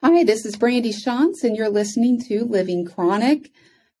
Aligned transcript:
Hi, 0.00 0.22
this 0.22 0.46
is 0.46 0.54
Brandy 0.54 0.92
Shantz, 0.92 1.42
and 1.42 1.56
you're 1.56 1.68
listening 1.68 2.20
to 2.28 2.44
Living 2.44 2.84
Chronic. 2.84 3.50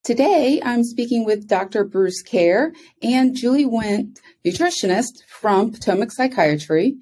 Today, 0.04 0.62
I'm 0.64 0.84
speaking 0.84 1.24
with 1.24 1.48
Dr. 1.48 1.82
Bruce 1.82 2.22
Kehr 2.22 2.72
and 3.02 3.34
Julie 3.34 3.66
Wendt, 3.66 4.20
nutritionist 4.46 5.24
from 5.26 5.72
Potomac 5.72 6.12
Psychiatry. 6.12 6.98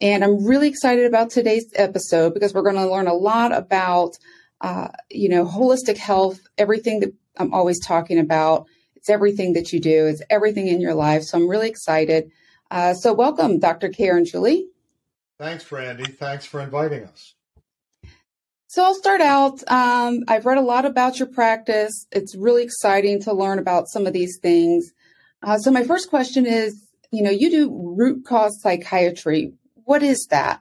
And 0.00 0.24
I'm 0.24 0.42
really 0.42 0.68
excited 0.68 1.04
about 1.04 1.28
today's 1.28 1.66
episode 1.74 2.32
because 2.32 2.54
we're 2.54 2.62
going 2.62 2.76
to 2.76 2.90
learn 2.90 3.08
a 3.08 3.12
lot 3.12 3.52
about, 3.52 4.16
uh, 4.62 4.88
you 5.10 5.28
know, 5.28 5.44
holistic 5.44 5.98
health, 5.98 6.40
everything 6.56 7.00
that 7.00 7.12
I'm 7.36 7.52
always 7.52 7.78
talking 7.78 8.18
about. 8.18 8.68
It's 8.96 9.10
everything 9.10 9.52
that 9.52 9.70
you 9.70 9.80
do, 9.80 10.06
it's 10.06 10.22
everything 10.30 10.68
in 10.68 10.80
your 10.80 10.94
life. 10.94 11.24
So 11.24 11.36
I'm 11.36 11.46
really 11.46 11.68
excited. 11.68 12.30
Uh, 12.70 12.94
so, 12.94 13.12
welcome, 13.12 13.58
Dr. 13.58 13.90
Kehr 13.90 14.16
and 14.16 14.24
Julie. 14.24 14.68
Thanks, 15.38 15.64
Brandy. 15.64 16.04
Thanks 16.04 16.46
for 16.46 16.62
inviting 16.62 17.04
us. 17.04 17.34
So 18.70 18.84
I'll 18.84 18.94
start 18.94 19.20
out. 19.20 19.68
Um, 19.68 20.20
I've 20.28 20.46
read 20.46 20.56
a 20.56 20.60
lot 20.60 20.84
about 20.84 21.18
your 21.18 21.26
practice. 21.26 22.06
It's 22.12 22.36
really 22.36 22.62
exciting 22.62 23.20
to 23.22 23.32
learn 23.32 23.58
about 23.58 23.88
some 23.88 24.06
of 24.06 24.12
these 24.12 24.38
things. 24.40 24.92
Uh, 25.42 25.58
so 25.58 25.72
my 25.72 25.82
first 25.82 26.08
question 26.08 26.46
is, 26.46 26.80
you 27.10 27.20
know, 27.24 27.32
you 27.32 27.50
do 27.50 27.68
root 27.96 28.24
cause 28.24 28.62
psychiatry. 28.62 29.54
What 29.74 30.04
is 30.04 30.24
that? 30.30 30.60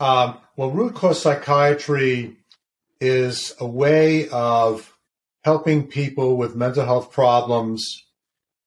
Um, 0.00 0.38
well, 0.56 0.70
root 0.70 0.94
cause 0.94 1.20
psychiatry 1.20 2.38
is 3.02 3.54
a 3.60 3.66
way 3.66 4.26
of 4.30 4.96
helping 5.44 5.88
people 5.88 6.38
with 6.38 6.56
mental 6.56 6.86
health 6.86 7.12
problems 7.12 8.06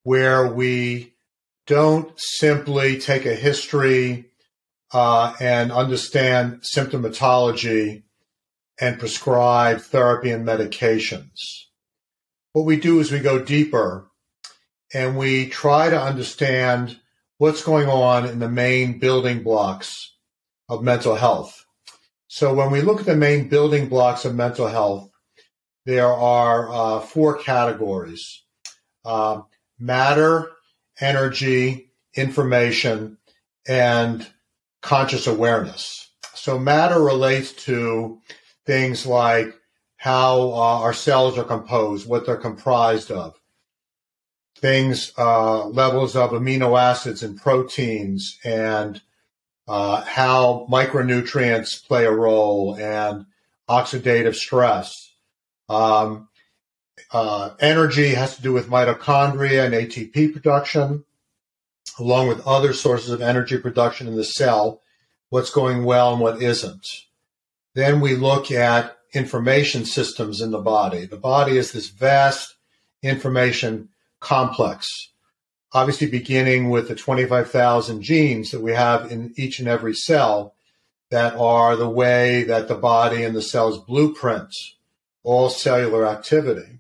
where 0.04 0.46
we 0.46 1.16
don't 1.66 2.14
simply 2.20 3.00
take 3.00 3.26
a 3.26 3.34
history 3.34 4.30
uh, 4.94 5.34
and 5.40 5.72
understand 5.72 6.62
symptomatology 6.62 8.04
and 8.80 9.00
prescribe 9.00 9.82
therapy 9.82 10.32
and 10.32 10.46
medications. 10.46 11.40
What 12.54 12.66
we 12.66 12.78
do 12.78 13.00
is 13.00 13.12
we 13.12 13.20
go 13.20 13.44
deeper 13.44 14.10
and 14.94 15.18
we 15.18 15.48
try 15.48 15.90
to 15.90 16.00
understand 16.00 17.00
what's 17.38 17.64
going 17.64 17.88
on 17.88 18.26
in 18.26 18.40
the 18.40 18.50
main 18.50 19.00
building 19.00 19.44
blocks 19.44 20.16
of 20.70 20.84
mental 20.84 21.16
health. 21.16 21.66
So 22.28 22.54
when 22.54 22.72
we 22.72 22.82
look 22.82 23.00
at 23.00 23.06
the 23.06 23.16
main 23.16 23.48
building 23.50 23.90
blocks 23.90 24.26
of 24.26 24.36
mental 24.36 24.68
health, 24.68 25.10
there 25.86 26.12
are 26.12 26.72
uh, 26.72 27.00
four 27.02 27.38
categories 27.38 28.44
uh, 29.06 29.42
matter, 29.80 30.52
energy, 31.00 31.92
information, 32.16 33.18
and 33.68 34.28
conscious 34.84 35.26
awareness. 35.26 36.12
So 36.36 36.60
matter 36.60 37.02
relates 37.02 37.54
to 37.66 38.20
things 38.66 39.08
like 39.08 39.56
how 39.96 40.52
uh, 40.52 40.82
our 40.82 40.94
cells 40.94 41.38
are 41.38 41.46
composed, 41.46 42.08
what 42.08 42.26
they're 42.26 42.36
comprised 42.36 43.10
of, 43.10 43.40
things, 44.58 45.14
uh, 45.18 45.66
levels 45.68 46.16
of 46.16 46.32
amino 46.32 46.80
acids 46.80 47.24
and 47.24 47.40
proteins, 47.40 48.38
and 48.44 49.02
uh, 49.70 50.02
how 50.02 50.68
micronutrients 50.70 51.88
play 51.88 52.06
a 52.06 52.12
role, 52.12 52.76
and 52.76 53.26
oxidative 53.70 54.36
stress. 54.36 54.94
Um, 55.70 56.28
uh, 57.12 57.52
energy 57.62 58.10
has 58.10 58.36
to 58.36 58.42
do 58.42 58.52
with 58.52 58.70
mitochondria 58.70 59.66
and 59.66 59.74
ATP 59.74 60.34
production 60.34 61.06
along 62.00 62.28
with 62.28 62.46
other 62.48 62.74
sources 62.74 63.10
of 63.10 63.22
energy 63.22 63.58
production 63.58 64.08
in 64.08 64.16
the 64.16 64.24
cell, 64.24 64.82
what's 65.30 65.50
going 65.50 65.84
well 65.84 66.12
and 66.12 66.22
what 66.22 66.42
isn't. 66.42 66.86
Then 67.74 68.02
we 68.02 68.16
look 68.16 68.52
at 68.52 68.98
information 69.14 69.86
systems 69.86 70.42
in 70.42 70.52
the 70.52 70.60
body. 70.60 71.06
The 71.06 71.18
body 71.18 71.58
is 71.58 71.72
this 71.72 71.90
vast 71.90 72.56
information 73.02 73.90
complex, 74.20 75.10
obviously 75.74 76.08
beginning 76.08 76.70
with 76.70 76.88
the 76.88 76.96
25,000 76.96 78.02
genes 78.02 78.52
that 78.52 78.62
we 78.62 78.74
have 78.74 79.12
in 79.12 79.34
each 79.36 79.60
and 79.60 79.68
every 79.68 79.94
cell 79.94 80.56
that 81.10 81.36
are 81.36 81.76
the 81.76 81.90
way 81.90 82.44
that 82.44 82.68
the 82.68 82.76
body 82.76 83.24
and 83.24 83.36
the 83.36 83.42
cell's 83.42 83.78
blueprints 83.78 84.76
all 85.24 85.50
cellular 85.50 86.06
activity. 86.06 86.80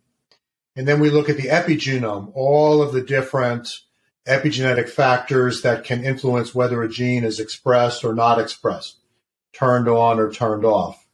And 0.75 0.88
then 0.88 1.00
we 1.00 1.09
look 1.09 1.30
at 1.30 1.38
the 1.38 1.50
epigenome, 1.50 2.31
all 2.34 2.81
of 2.81 2.94
the 2.94 3.01
different 3.01 3.69
epigenetic 4.28 4.89
factors 4.89 5.61
that 5.61 5.84
can 5.84 6.03
influence 6.03 6.56
whether 6.56 6.81
a 6.81 6.89
gene 6.89 7.23
is 7.23 7.39
expressed 7.39 8.03
or 8.03 8.13
not 8.13 8.39
expressed, 8.39 8.97
turned 9.51 9.88
on 9.88 10.19
or 10.19 10.31
turned 10.31 10.66
off. 10.66 11.06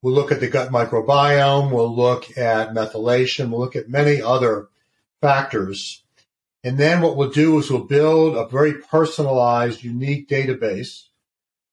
We'll 0.00 0.14
look 0.14 0.32
at 0.32 0.40
the 0.40 0.48
gut 0.48 0.70
microbiome, 0.70 1.72
we'll 1.72 1.94
look 1.94 2.38
at 2.38 2.72
methylation, 2.72 3.50
we'll 3.50 3.60
look 3.60 3.76
at 3.76 3.88
many 3.88 4.22
other 4.22 4.68
factors. 5.20 6.02
And 6.64 6.78
then 6.78 7.00
what 7.00 7.16
we'll 7.16 7.30
do 7.30 7.58
is 7.58 7.70
we'll 7.70 7.84
build 7.84 8.36
a 8.36 8.48
very 8.48 8.74
personalized, 8.74 9.82
unique 9.82 10.28
database 10.28 11.04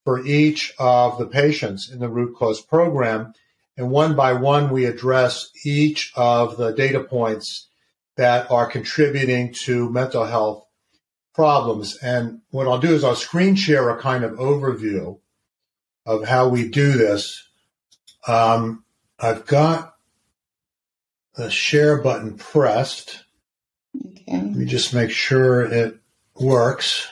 for 0.03 0.25
each 0.25 0.73
of 0.77 1.17
the 1.17 1.25
patients 1.25 1.89
in 1.89 1.99
the 1.99 2.09
root 2.09 2.35
cause 2.35 2.61
program. 2.61 3.33
And 3.77 3.91
one 3.91 4.15
by 4.15 4.33
one, 4.33 4.71
we 4.71 4.85
address 4.85 5.49
each 5.63 6.11
of 6.15 6.57
the 6.57 6.71
data 6.71 7.03
points 7.03 7.67
that 8.15 8.49
are 8.49 8.67
contributing 8.67 9.53
to 9.65 9.89
mental 9.89 10.25
health 10.25 10.64
problems. 11.35 11.97
And 11.97 12.41
what 12.49 12.67
I'll 12.67 12.79
do 12.79 12.95
is 12.95 13.03
I'll 13.03 13.15
screen 13.15 13.55
share 13.55 13.89
a 13.89 14.01
kind 14.01 14.23
of 14.23 14.31
overview 14.33 15.19
of 16.05 16.25
how 16.25 16.47
we 16.47 16.69
do 16.69 16.93
this. 16.93 17.43
Um, 18.27 18.83
I've 19.19 19.45
got 19.45 19.95
the 21.35 21.51
share 21.51 22.01
button 22.01 22.37
pressed. 22.37 23.25
Okay. 23.95 24.37
Let 24.37 24.55
me 24.55 24.65
just 24.65 24.93
make 24.93 25.11
sure 25.11 25.61
it 25.61 25.99
works. 26.35 27.07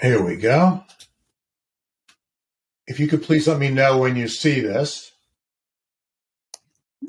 Here 0.00 0.22
we 0.22 0.36
go. 0.36 0.84
If 2.86 3.00
you 3.00 3.06
could 3.06 3.22
please 3.22 3.48
let 3.48 3.58
me 3.58 3.70
know 3.70 3.98
when 3.98 4.16
you 4.16 4.28
see 4.28 4.60
this. 4.60 5.12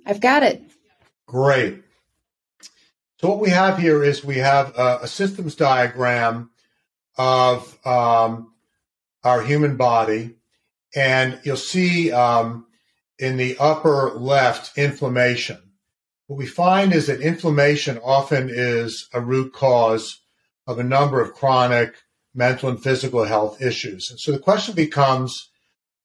I've 0.06 0.22
got 0.22 0.44
it. 0.44 0.64
Great. 1.26 1.85
So 3.18 3.30
what 3.30 3.40
we 3.40 3.50
have 3.50 3.78
here 3.78 4.04
is 4.04 4.26
we 4.26 4.38
have 4.38 4.78
a, 4.78 5.00
a 5.04 5.08
systems 5.08 5.56
diagram 5.56 6.50
of 7.18 7.78
um, 7.86 8.54
our 9.24 9.42
human 9.42 9.78
body, 9.78 10.36
and 10.94 11.40
you'll 11.44 11.56
see 11.56 12.12
um, 12.12 12.68
in 13.18 13.38
the 13.38 13.58
upper 13.58 14.12
left 14.16 14.78
inflammation. 14.78 15.62
What 16.28 16.38
we 16.38 16.46
find 16.46 16.94
is 16.94 17.08
that 17.08 17.22
inflammation 17.22 18.00
often 18.00 18.50
is 18.52 19.08
a 19.14 19.22
root 19.22 19.54
cause 19.54 20.22
of 20.68 20.80
a 20.80 20.84
number 20.84 21.22
of 21.22 21.34
chronic 21.34 21.96
mental 22.34 22.70
and 22.70 22.82
physical 22.84 23.24
health 23.24 23.62
issues. 23.62 24.10
And 24.10 24.20
so 24.20 24.34
the 24.34 24.40
question 24.40 24.76
becomes, 24.76 25.52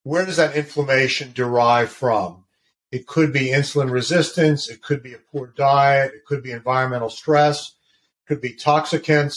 where 0.04 0.24
does 0.24 0.36
that 0.36 0.54
inflammation 0.54 1.32
derive 1.34 1.90
from? 1.90 2.44
It 2.92 3.06
could 3.06 3.32
be 3.32 3.50
insulin 3.50 3.90
resistance. 3.90 4.68
It 4.68 4.82
could 4.82 5.02
be 5.02 5.14
a 5.14 5.18
poor 5.18 5.48
diet. 5.48 6.12
It 6.14 6.24
could 6.24 6.42
be 6.42 6.52
environmental 6.52 7.10
stress. 7.10 7.58
It 7.60 8.28
could 8.28 8.40
be 8.40 8.54
toxicants 8.54 9.36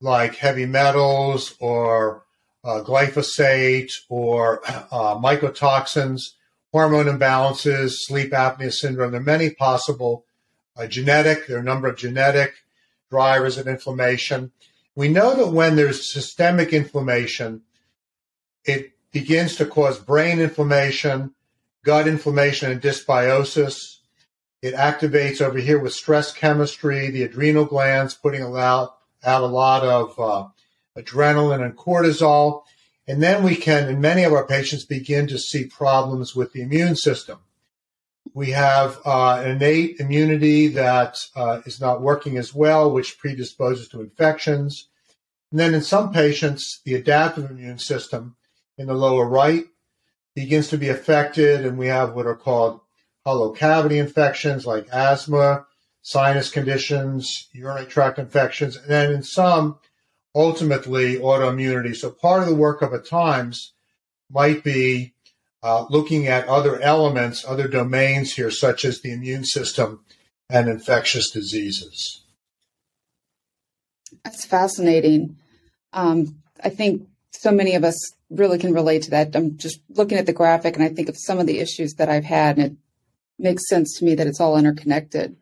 like 0.00 0.34
heavy 0.34 0.66
metals 0.66 1.54
or 1.60 2.24
uh, 2.64 2.82
glyphosate 2.84 3.92
or 4.08 4.60
uh, 4.66 5.16
mycotoxins, 5.16 6.20
hormone 6.72 7.06
imbalances, 7.06 7.92
sleep 7.94 8.32
apnea 8.32 8.72
syndrome. 8.72 9.12
There 9.12 9.20
are 9.20 9.24
many 9.24 9.50
possible 9.50 10.24
uh, 10.76 10.86
genetic, 10.86 11.46
there 11.46 11.58
are 11.58 11.60
a 11.60 11.64
number 11.64 11.88
of 11.88 11.96
genetic 11.96 12.54
drivers 13.10 13.58
of 13.58 13.68
inflammation. 13.68 14.52
We 14.94 15.08
know 15.08 15.34
that 15.34 15.52
when 15.52 15.76
there's 15.76 16.12
systemic 16.12 16.72
inflammation, 16.72 17.62
it 18.64 18.92
begins 19.12 19.56
to 19.56 19.66
cause 19.66 19.98
brain 19.98 20.40
inflammation, 20.40 21.34
gut 21.84 22.06
inflammation 22.06 22.70
and 22.70 22.80
dysbiosis. 22.80 23.96
It 24.60 24.74
activates 24.74 25.40
over 25.40 25.58
here 25.58 25.78
with 25.78 25.92
stress 25.92 26.32
chemistry, 26.32 27.10
the 27.10 27.24
adrenal 27.24 27.64
glands 27.64 28.14
putting 28.14 28.42
out, 28.42 28.96
out 29.24 29.42
a 29.42 29.46
lot 29.46 29.82
of 29.82 30.18
uh, 30.18 30.48
adrenaline 30.96 31.64
and 31.64 31.76
cortisol. 31.76 32.62
And 33.08 33.20
then 33.20 33.42
we 33.42 33.56
can, 33.56 33.88
in 33.88 34.00
many 34.00 34.22
of 34.22 34.32
our 34.32 34.46
patients, 34.46 34.84
begin 34.84 35.26
to 35.26 35.38
see 35.38 35.64
problems 35.64 36.36
with 36.36 36.52
the 36.52 36.62
immune 36.62 36.94
system. 36.94 37.40
We 38.34 38.50
have 38.50 39.00
uh, 39.04 39.42
an 39.44 39.50
innate 39.50 39.98
immunity 39.98 40.68
that 40.68 41.18
uh, 41.34 41.62
is 41.66 41.80
not 41.80 42.00
working 42.00 42.38
as 42.38 42.54
well, 42.54 42.90
which 42.90 43.18
predisposes 43.18 43.88
to 43.88 44.00
infections. 44.00 44.88
And 45.50 45.58
then 45.58 45.74
in 45.74 45.82
some 45.82 46.12
patients, 46.12 46.80
the 46.84 46.94
adaptive 46.94 47.50
immune 47.50 47.78
system 47.78 48.36
in 48.78 48.86
the 48.86 48.94
lower 48.94 49.28
right 49.28 49.64
begins 50.34 50.68
to 50.68 50.78
be 50.78 50.88
affected, 50.88 51.66
and 51.66 51.78
we 51.78 51.88
have 51.88 52.14
what 52.14 52.26
are 52.26 52.36
called 52.36 52.80
hollow 53.24 53.50
cavity 53.50 53.98
infections 53.98 54.66
like 54.66 54.88
asthma, 54.92 55.66
sinus 56.02 56.50
conditions, 56.50 57.48
urinary 57.52 57.86
tract 57.86 58.18
infections, 58.18 58.76
and 58.76 58.86
then 58.86 59.12
in 59.12 59.22
some, 59.22 59.78
ultimately 60.34 61.16
autoimmunity. 61.16 61.94
So 61.94 62.10
part 62.10 62.42
of 62.42 62.48
the 62.48 62.54
workup 62.54 62.94
at 62.94 63.06
times 63.06 63.72
might 64.30 64.64
be 64.64 65.12
uh, 65.62 65.86
looking 65.90 66.26
at 66.26 66.48
other 66.48 66.80
elements, 66.80 67.44
other 67.46 67.68
domains 67.68 68.34
here, 68.34 68.50
such 68.50 68.84
as 68.84 69.00
the 69.00 69.12
immune 69.12 69.44
system 69.44 70.00
and 70.50 70.68
infectious 70.68 71.30
diseases. 71.30 72.22
That's 74.24 74.44
fascinating. 74.44 75.36
Um, 75.92 76.42
I 76.62 76.68
think 76.70 77.08
so 77.30 77.50
many 77.50 77.74
of 77.74 77.84
us 77.84 77.96
really 78.32 78.58
can 78.58 78.72
relate 78.72 79.02
to 79.02 79.10
that. 79.10 79.34
I'm 79.34 79.56
just 79.56 79.80
looking 79.90 80.18
at 80.18 80.26
the 80.26 80.32
graphic 80.32 80.74
and 80.76 80.84
I 80.84 80.88
think 80.88 81.08
of 81.08 81.16
some 81.18 81.38
of 81.38 81.46
the 81.46 81.58
issues 81.58 81.94
that 81.94 82.08
I've 82.08 82.24
had, 82.24 82.58
and 82.58 82.72
it 82.72 82.76
makes 83.38 83.68
sense 83.68 83.98
to 83.98 84.04
me 84.04 84.14
that 84.14 84.26
it's 84.26 84.40
all 84.40 84.56
interconnected. 84.56 85.36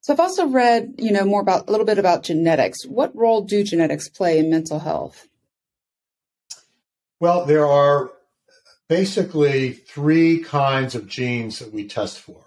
So 0.00 0.12
I've 0.12 0.20
also 0.20 0.46
read, 0.46 0.94
you 0.98 1.10
know, 1.10 1.24
more 1.24 1.40
about 1.40 1.68
a 1.68 1.70
little 1.70 1.86
bit 1.86 1.98
about 1.98 2.22
genetics. 2.22 2.86
What 2.86 3.16
role 3.16 3.42
do 3.42 3.64
genetics 3.64 4.08
play 4.08 4.38
in 4.38 4.50
mental 4.50 4.78
health? 4.78 5.26
Well, 7.18 7.44
there 7.44 7.66
are 7.66 8.12
basically 8.88 9.72
three 9.72 10.38
kinds 10.38 10.94
of 10.94 11.08
genes 11.08 11.58
that 11.58 11.72
we 11.72 11.88
test 11.88 12.20
for 12.20 12.44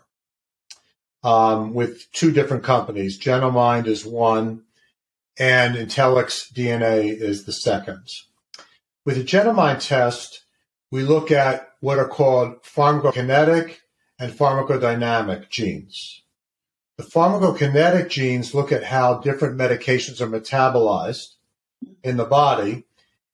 um, 1.23 1.73
with 1.73 2.09
two 2.13 2.31
different 2.31 2.63
companies. 2.63 3.19
Genomind 3.19 3.87
is 3.87 4.05
one, 4.05 4.63
and 5.37 5.75
IntellxxDNA 5.75 7.19
is 7.19 7.45
the 7.45 7.51
second. 7.51 8.07
With 9.09 9.17
the 9.17 9.23
Genomind 9.23 9.87
test, 9.87 10.43
we 10.91 11.01
look 11.01 11.31
at 11.31 11.67
what 11.79 11.97
are 11.97 12.07
called 12.07 12.61
pharmacokinetic 12.61 13.77
and 14.19 14.31
pharmacodynamic 14.31 15.49
genes. 15.49 16.21
The 16.97 17.05
pharmacokinetic 17.05 18.11
genes 18.11 18.53
look 18.53 18.71
at 18.71 18.83
how 18.83 19.17
different 19.17 19.57
medications 19.57 20.21
are 20.21 20.27
metabolized 20.27 21.37
in 22.03 22.17
the 22.17 22.25
body 22.25 22.83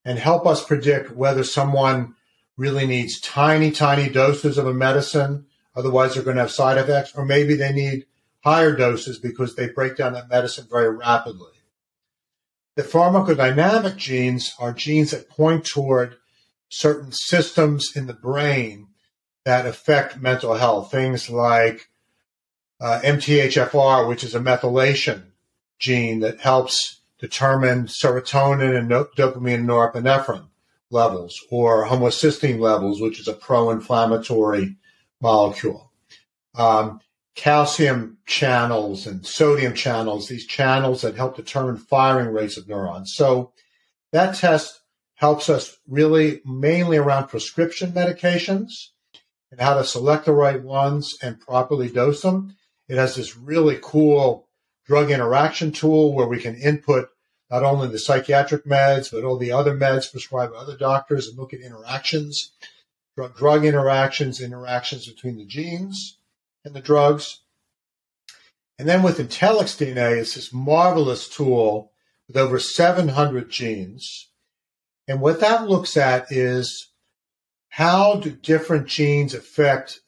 and 0.06 0.18
help 0.18 0.48
us 0.48 0.64
predict 0.64 1.12
whether 1.12 1.44
someone 1.44 2.16
really 2.56 2.88
needs 2.88 3.20
tiny, 3.20 3.70
tiny 3.70 4.08
doses 4.08 4.58
of 4.58 4.68
a 4.68 4.74
medicine, 4.74 5.46
otherwise 5.76 6.14
they're 6.14 6.24
going 6.24 6.38
to 6.38 6.44
have 6.44 6.52
side 6.52 6.78
effects, 6.78 7.14
or 7.16 7.26
maybe 7.26 7.54
they 7.54 7.74
need 7.74 8.06
higher 8.46 8.78
doses 8.78 9.20
because 9.20 9.56
they 9.56 9.68
break 9.68 9.98
down 9.98 10.14
that 10.14 10.30
medicine 10.30 10.68
very 10.72 10.96
rapidly. 10.96 11.55
The 12.76 12.84
pharmacodynamic 12.84 13.96
genes 13.96 14.54
are 14.60 14.74
genes 14.74 15.12
that 15.12 15.30
point 15.30 15.66
toward 15.66 16.18
certain 16.70 17.12
systems 17.12 17.96
in 17.96 18.08
the 18.08 18.14
brain 18.14 18.88
that 19.46 19.66
affect 19.66 20.18
mental 20.18 20.56
health, 20.56 20.92
things 20.92 21.30
like 21.30 21.90
uh, 22.82 23.00
MTHFR, 23.04 24.08
which 24.08 24.24
is 24.24 24.36
a 24.36 24.40
methylation 24.40 25.28
gene 25.80 26.20
that 26.20 26.42
helps 26.42 27.00
determine 27.20 27.88
serotonin 27.88 28.78
and 28.78 28.90
no- 28.90 29.08
dopamine 29.18 29.56
and 29.56 29.70
norepinephrine 29.70 30.48
levels, 30.90 31.40
or 31.50 31.86
homocysteine 31.86 32.60
levels, 32.60 33.02
which 33.02 33.20
is 33.20 33.28
a 33.28 33.34
pro-inflammatory 33.34 34.76
molecule. 35.22 35.92
Um, 36.56 37.00
calcium 37.36 38.18
channels 38.26 39.06
and 39.06 39.26
sodium 39.26 39.74
channels, 39.74 40.28
these 40.28 40.46
channels 40.46 41.02
that 41.02 41.16
help 41.16 41.36
determine 41.36 41.78
firing 41.78 42.34
rates 42.34 42.58
of 42.58 42.68
neurons. 42.68 43.14
So 43.14 43.52
that 44.12 44.36
test 44.36 44.82
helps 45.16 45.50
us 45.50 45.78
really 45.88 46.42
mainly 46.46 46.98
around 46.98 47.28
prescription 47.28 47.92
medications 47.92 48.88
and 49.52 49.60
how 49.60 49.76
to 49.76 49.84
select 49.84 50.26
the 50.26 50.32
right 50.32 50.62
ones 50.62 51.18
and 51.22 51.40
properly 51.40 51.90
dose 51.90 52.22
them. 52.22 52.56
It 52.88 52.98
has 52.98 53.16
this 53.16 53.38
really 53.38 53.80
cool 53.82 54.48
drug 54.86 55.12
interaction 55.12 55.72
tool 55.72 56.14
where 56.14 56.28
we 56.28 56.40
can 56.40 56.56
input 56.56 57.10
not 57.52 57.64
only 57.64 57.88
the 57.88 58.00
psychiatric 58.00 58.66
meds, 58.66 59.12
but 59.12 59.24
all 59.24 59.38
the 59.38 59.52
other 59.52 59.76
meds 59.76 60.12
prescribed 60.12 60.54
by 60.54 60.60
other 60.60 60.78
doctors 60.78 61.28
and 61.28 61.38
look 61.38 61.54
at 61.54 61.60
interactions, 61.60 62.52
drug, 63.16 63.36
drug 63.36 63.66
interactions, 63.66 64.42
interactions 64.42 65.08
between 65.08 65.38
the 65.38 65.46
genes 65.46 66.18
and 66.66 66.76
the 66.76 66.82
drugs. 66.82 67.40
And 68.78 68.90
then 68.90 69.04
with 69.04 69.20
IntellxxDNA, 69.20 70.18
it's 70.18 70.36
this 70.36 70.52
marvelous 70.52 71.30
tool 71.30 71.94
with 72.28 72.36
over 72.36 72.60
700 72.60 73.50
genes. 73.50 74.30
And 75.08 75.22
what 75.22 75.40
that 75.40 75.70
looks 75.70 75.96
at 75.96 76.32
is 76.32 76.90
how 77.70 78.16
do 78.16 78.32
different 78.32 78.88
genes 78.88 79.34
affect 79.34 80.02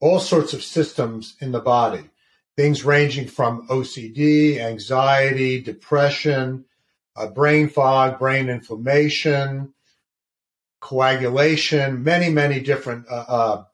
all 0.00 0.20
sorts 0.20 0.54
of 0.54 0.62
systems 0.62 1.36
in 1.40 1.52
the 1.52 1.60
body? 1.60 2.08
things 2.56 2.84
ranging 2.84 3.28
from 3.28 3.68
OCD, 3.68 4.58
anxiety, 4.58 5.60
depression, 5.60 6.64
uh, 7.14 7.28
brain 7.28 7.68
fog, 7.68 8.18
brain 8.18 8.48
inflammation, 8.48 9.72
coagulation, 10.80 12.02
many, 12.02 12.30
many 12.30 12.60
different 12.60 13.06
uh, 13.10 13.24
uh, 13.28 13.64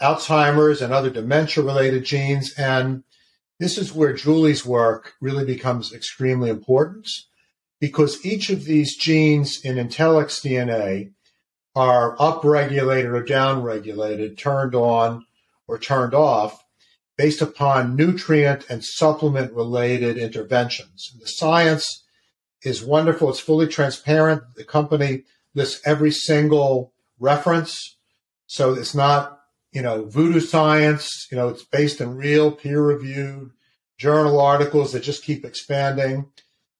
Alzheimer's 0.00 0.82
and 0.82 0.92
other 0.92 1.10
dementia 1.10 1.62
related 1.64 2.04
genes. 2.04 2.52
And 2.54 3.04
this 3.58 3.76
is 3.78 3.92
where 3.92 4.12
Julie's 4.12 4.64
work 4.64 5.14
really 5.20 5.44
becomes 5.44 5.92
extremely 5.92 6.50
important 6.50 7.08
because 7.80 8.24
each 8.24 8.50
of 8.50 8.64
these 8.64 8.96
genes 8.96 9.60
in 9.64 9.76
IntellxxDNA 9.76 11.12
are 11.74 12.16
upregulated 12.16 13.12
or 13.14 13.24
downregulated, 13.24 14.36
turned 14.36 14.74
on 14.74 15.24
or 15.68 15.78
turned 15.78 16.14
off 16.14 16.64
based 17.16 17.42
upon 17.42 17.96
nutrient 17.96 18.64
and 18.68 18.84
supplement 18.84 19.52
related 19.52 20.16
interventions. 20.16 21.14
The 21.20 21.26
science 21.26 22.02
is 22.62 22.82
wonderful. 22.82 23.30
It's 23.30 23.40
fully 23.40 23.66
transparent. 23.66 24.42
The 24.56 24.64
company 24.64 25.24
lists 25.54 25.80
every 25.84 26.10
single 26.10 26.92
reference. 27.18 27.98
So 28.46 28.74
it's 28.74 28.94
not, 28.94 29.39
you 29.72 29.82
know, 29.82 30.04
voodoo 30.04 30.40
science. 30.40 31.28
You 31.30 31.36
know, 31.36 31.48
it's 31.48 31.64
based 31.64 32.00
in 32.00 32.16
real 32.16 32.50
peer 32.52 32.82
reviewed 32.82 33.50
journal 33.98 34.40
articles 34.40 34.92
that 34.92 35.02
just 35.02 35.24
keep 35.24 35.44
expanding. 35.44 36.26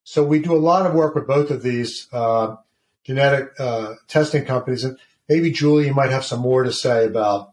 So 0.04 0.24
we 0.24 0.40
do 0.40 0.54
a 0.54 0.58
lot 0.58 0.86
of 0.86 0.94
work 0.94 1.14
with 1.14 1.26
both 1.26 1.50
of 1.50 1.62
these 1.62 2.08
uh, 2.12 2.56
genetic 3.04 3.50
uh, 3.58 3.94
testing 4.08 4.44
companies. 4.44 4.84
And 4.84 4.98
maybe 5.28 5.50
Julie, 5.50 5.86
you 5.86 5.94
might 5.94 6.10
have 6.10 6.24
some 6.24 6.40
more 6.40 6.64
to 6.64 6.72
say 6.72 7.04
about 7.04 7.52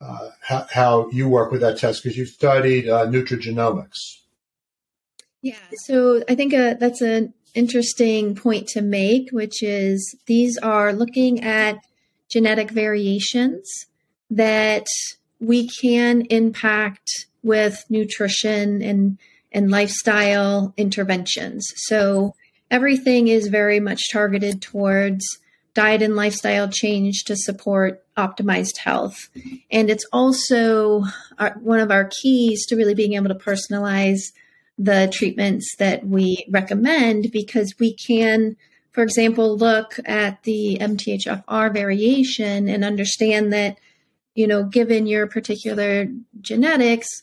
uh, 0.00 0.30
how, 0.40 0.66
how, 0.70 1.10
you 1.10 1.28
work 1.28 1.50
with 1.50 1.60
that 1.60 1.78
test 1.78 2.02
because 2.02 2.16
you've 2.16 2.28
studied 2.28 2.88
uh, 2.88 3.06
nutrigenomics. 3.06 4.20
Yeah, 5.40 5.56
so 5.72 6.22
I 6.28 6.34
think 6.34 6.54
uh, 6.54 6.74
that's 6.74 7.00
an 7.00 7.34
interesting 7.54 8.34
point 8.34 8.68
to 8.68 8.82
make, 8.82 9.30
which 9.30 9.62
is 9.62 10.16
these 10.26 10.58
are 10.58 10.92
looking 10.92 11.42
at 11.42 11.78
genetic 12.28 12.70
variations 12.70 13.86
that 14.30 14.86
we 15.40 15.68
can 15.68 16.22
impact 16.30 17.26
with 17.42 17.84
nutrition 17.88 18.82
and 18.82 19.18
and 19.52 19.70
lifestyle 19.70 20.74
interventions. 20.76 21.64
So 21.76 22.34
everything 22.70 23.28
is 23.28 23.46
very 23.46 23.78
much 23.78 24.10
targeted 24.10 24.60
towards 24.60 25.24
diet 25.74 26.02
and 26.02 26.16
lifestyle 26.16 26.68
change 26.68 27.24
to 27.24 27.36
support 27.36 28.04
optimized 28.16 28.78
health. 28.78 29.28
And 29.70 29.90
it's 29.90 30.06
also 30.12 31.04
our, 31.38 31.54
one 31.60 31.80
of 31.80 31.90
our 31.90 32.10
keys 32.22 32.66
to 32.66 32.76
really 32.76 32.94
being 32.94 33.14
able 33.14 33.28
to 33.28 33.34
personalize 33.34 34.32
the 34.78 35.08
treatments 35.12 35.74
that 35.78 36.06
we 36.06 36.46
recommend 36.50 37.30
because 37.32 37.74
we 37.78 37.94
can, 37.94 38.56
for 38.92 39.02
example, 39.02 39.56
look 39.56 39.98
at 40.04 40.42
the 40.44 40.78
MTHFR 40.80 41.72
variation 41.72 42.68
and 42.68 42.84
understand 42.84 43.52
that, 43.52 43.78
you 44.34 44.46
know, 44.46 44.64
given 44.64 45.06
your 45.06 45.26
particular 45.26 46.06
genetics, 46.40 47.22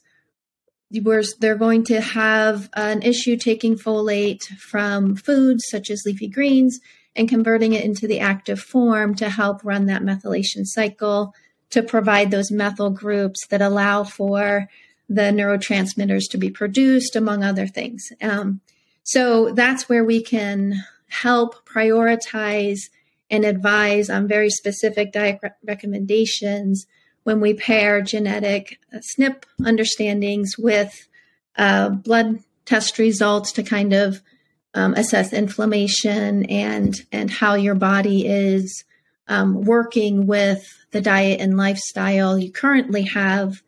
where 1.02 1.24
they're 1.40 1.56
going 1.56 1.84
to 1.86 2.02
have 2.02 2.70
an 2.74 3.02
issue 3.02 3.38
taking 3.38 3.76
folate 3.76 4.44
from 4.58 5.16
foods 5.16 5.64
such 5.70 5.90
as 5.90 6.04
leafy 6.06 6.28
greens 6.28 6.80
and 7.16 7.30
converting 7.30 7.74
it 7.74 7.84
into 7.84 8.08
the 8.08 8.20
active 8.20 8.60
form 8.60 9.16
to 9.16 9.30
help 9.30 9.64
run 9.64 9.86
that 9.86 10.02
methylation 10.02 10.66
cycle 10.66 11.34
to 11.70 11.82
provide 11.82 12.32
those 12.32 12.52
methyl 12.52 12.90
groups 12.90 13.48
that 13.48 13.62
allow 13.62 14.04
for 14.04 14.68
the 15.08 15.24
neurotransmitters 15.24 16.30
to 16.30 16.38
be 16.38 16.50
produced, 16.50 17.16
among 17.16 17.44
other 17.44 17.68
things. 17.68 18.12
Um, 18.22 18.62
so 19.04 19.52
that's 19.52 19.90
where 19.90 20.04
we 20.04 20.22
can 20.22 20.84
help 21.08 21.66
prioritize 21.68 22.80
and 23.30 23.46
advise 23.46 24.10
on 24.10 24.28
very 24.28 24.50
specific 24.50 25.12
diet 25.12 25.40
recommendations 25.66 26.86
when 27.24 27.40
we 27.40 27.54
pair 27.54 28.02
genetic 28.02 28.80
uh, 28.94 28.98
SNP 28.98 29.44
understandings 29.64 30.58
with 30.58 31.08
uh, 31.58 31.90
blood 31.90 32.40
test 32.66 32.98
results 32.98 33.52
to 33.54 33.64
kind 33.64 33.94
of 33.94 34.22
um, 34.74 34.94
assess 34.94 35.34
inflammation 35.34 36.46
and 36.46 37.06
and 37.12 37.30
how 37.30 37.56
your 37.56 37.76
body 37.76 38.26
is 38.26 38.86
um, 39.28 39.64
working 39.64 40.28
with 40.28 40.66
the 40.92 41.02
diet 41.02 41.40
and 41.42 41.58
lifestyle 41.58 42.38
you 42.38 42.52
currently 42.52 43.04
have 43.04 43.62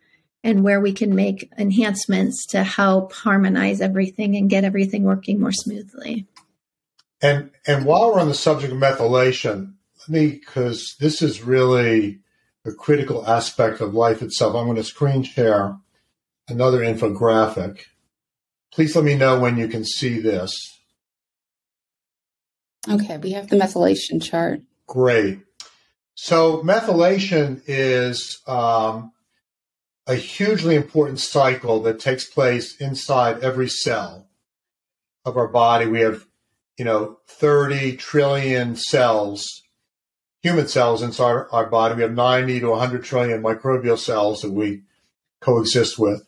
and 0.44 0.64
where 0.64 0.82
we 0.82 0.92
can 0.92 1.16
make 1.16 1.50
enhancements 1.58 2.46
to 2.48 2.64
help 2.64 3.14
harmonize 3.14 3.80
everything 3.80 4.36
and 4.36 4.50
get 4.50 4.66
everything 4.66 5.04
working 5.04 5.40
more 5.40 5.52
smoothly. 5.52 6.28
And 7.22 7.52
and 7.66 7.86
while 7.86 8.12
we're 8.12 8.20
on 8.20 8.28
the 8.28 8.34
subject 8.34 8.74
of 8.74 8.80
methylation, 8.80 9.74
let 10.02 10.10
me 10.10 10.32
because 10.32 10.96
this 11.00 11.22
is 11.22 11.44
really 11.44 12.20
a 12.66 12.72
critical 12.72 13.28
aspect 13.28 13.82
of 13.82 13.94
life 13.94 14.22
itself. 14.22 14.56
I'm 14.56 14.66
going 14.66 14.78
to 14.78 14.84
screen 14.84 15.24
share 15.24 15.78
another 16.48 16.80
infographic. 16.80 17.82
Please 18.72 18.96
let 18.96 19.06
me 19.06 19.16
know 19.16 19.40
when 19.40 19.58
you 19.58 19.68
can 19.68 19.86
see 19.86 20.20
this. 20.20 20.52
Okay, 22.90 23.18
we 23.18 23.32
have 23.32 23.50
the 23.50 23.56
methylation 23.56 24.22
chart. 24.22 24.62
Great. 24.88 25.40
So 26.16 26.62
methylation 26.64 27.62
is 27.66 28.42
um, 28.46 29.12
a 30.06 30.16
hugely 30.16 30.76
important 30.76 31.20
cycle 31.20 31.82
that 31.84 32.00
takes 32.00 32.26
place 32.26 32.80
inside 32.80 33.40
every 33.40 33.70
cell 33.70 34.28
of 35.26 35.38
our 35.38 35.48
body. 35.48 35.86
We 35.86 36.02
have, 36.02 36.26
you 36.78 36.86
know, 36.86 37.20
30 37.28 37.98
trillion 37.98 38.76
cells, 38.76 39.63
human 40.44 40.68
cells 40.68 41.02
inside 41.02 41.46
our 41.52 41.66
body. 41.68 41.96
We 41.96 42.02
have 42.04 42.14
90 42.14 42.60
to 42.60 42.70
100 42.70 43.04
trillion 43.04 43.42
microbial 43.42 43.98
cells 43.98 44.42
that 44.42 44.52
we 44.52 44.84
coexist 45.40 45.98
with. 45.98 46.28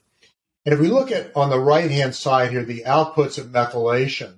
And 0.65 0.73
if 0.73 0.79
we 0.79 0.87
look 0.87 1.11
at 1.11 1.35
on 1.35 1.51
the 1.51 1.59
right 1.59 1.91
hand 1.91 2.15
side 2.15 2.51
here, 2.51 2.63
the 2.63 2.83
outputs 2.87 3.37
of 3.37 3.47
methylation, 3.47 4.37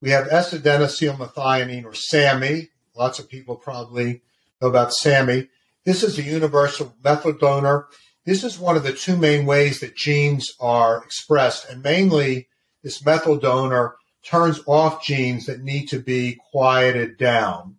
we 0.00 0.10
have 0.10 0.28
S-adenosylmethionine 0.28 1.84
or 1.84 1.94
SAMe. 1.94 2.68
Lots 2.96 3.18
of 3.18 3.28
people 3.28 3.56
probably 3.56 4.22
know 4.60 4.68
about 4.68 4.92
SAMe. 4.92 5.48
This 5.84 6.02
is 6.02 6.18
a 6.18 6.22
universal 6.22 6.94
methyl 7.04 7.34
donor. 7.34 7.86
This 8.24 8.42
is 8.42 8.58
one 8.58 8.76
of 8.76 8.82
the 8.82 8.92
two 8.92 9.16
main 9.16 9.46
ways 9.46 9.78
that 9.80 9.94
genes 9.94 10.52
are 10.58 11.04
expressed, 11.04 11.70
and 11.70 11.82
mainly 11.82 12.48
this 12.82 13.04
methyl 13.04 13.36
donor 13.36 13.96
turns 14.24 14.60
off 14.66 15.04
genes 15.04 15.46
that 15.46 15.62
need 15.62 15.86
to 15.86 16.00
be 16.00 16.40
quieted 16.50 17.18
down. 17.18 17.76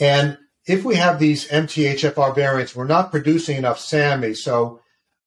And 0.00 0.38
if 0.66 0.84
we 0.84 0.96
have 0.96 1.18
these 1.18 1.48
MTHFR 1.48 2.34
variants, 2.34 2.74
we're 2.74 2.86
not 2.86 3.10
producing 3.10 3.58
enough 3.58 3.78
SAMe. 3.78 4.34
So 4.34 4.80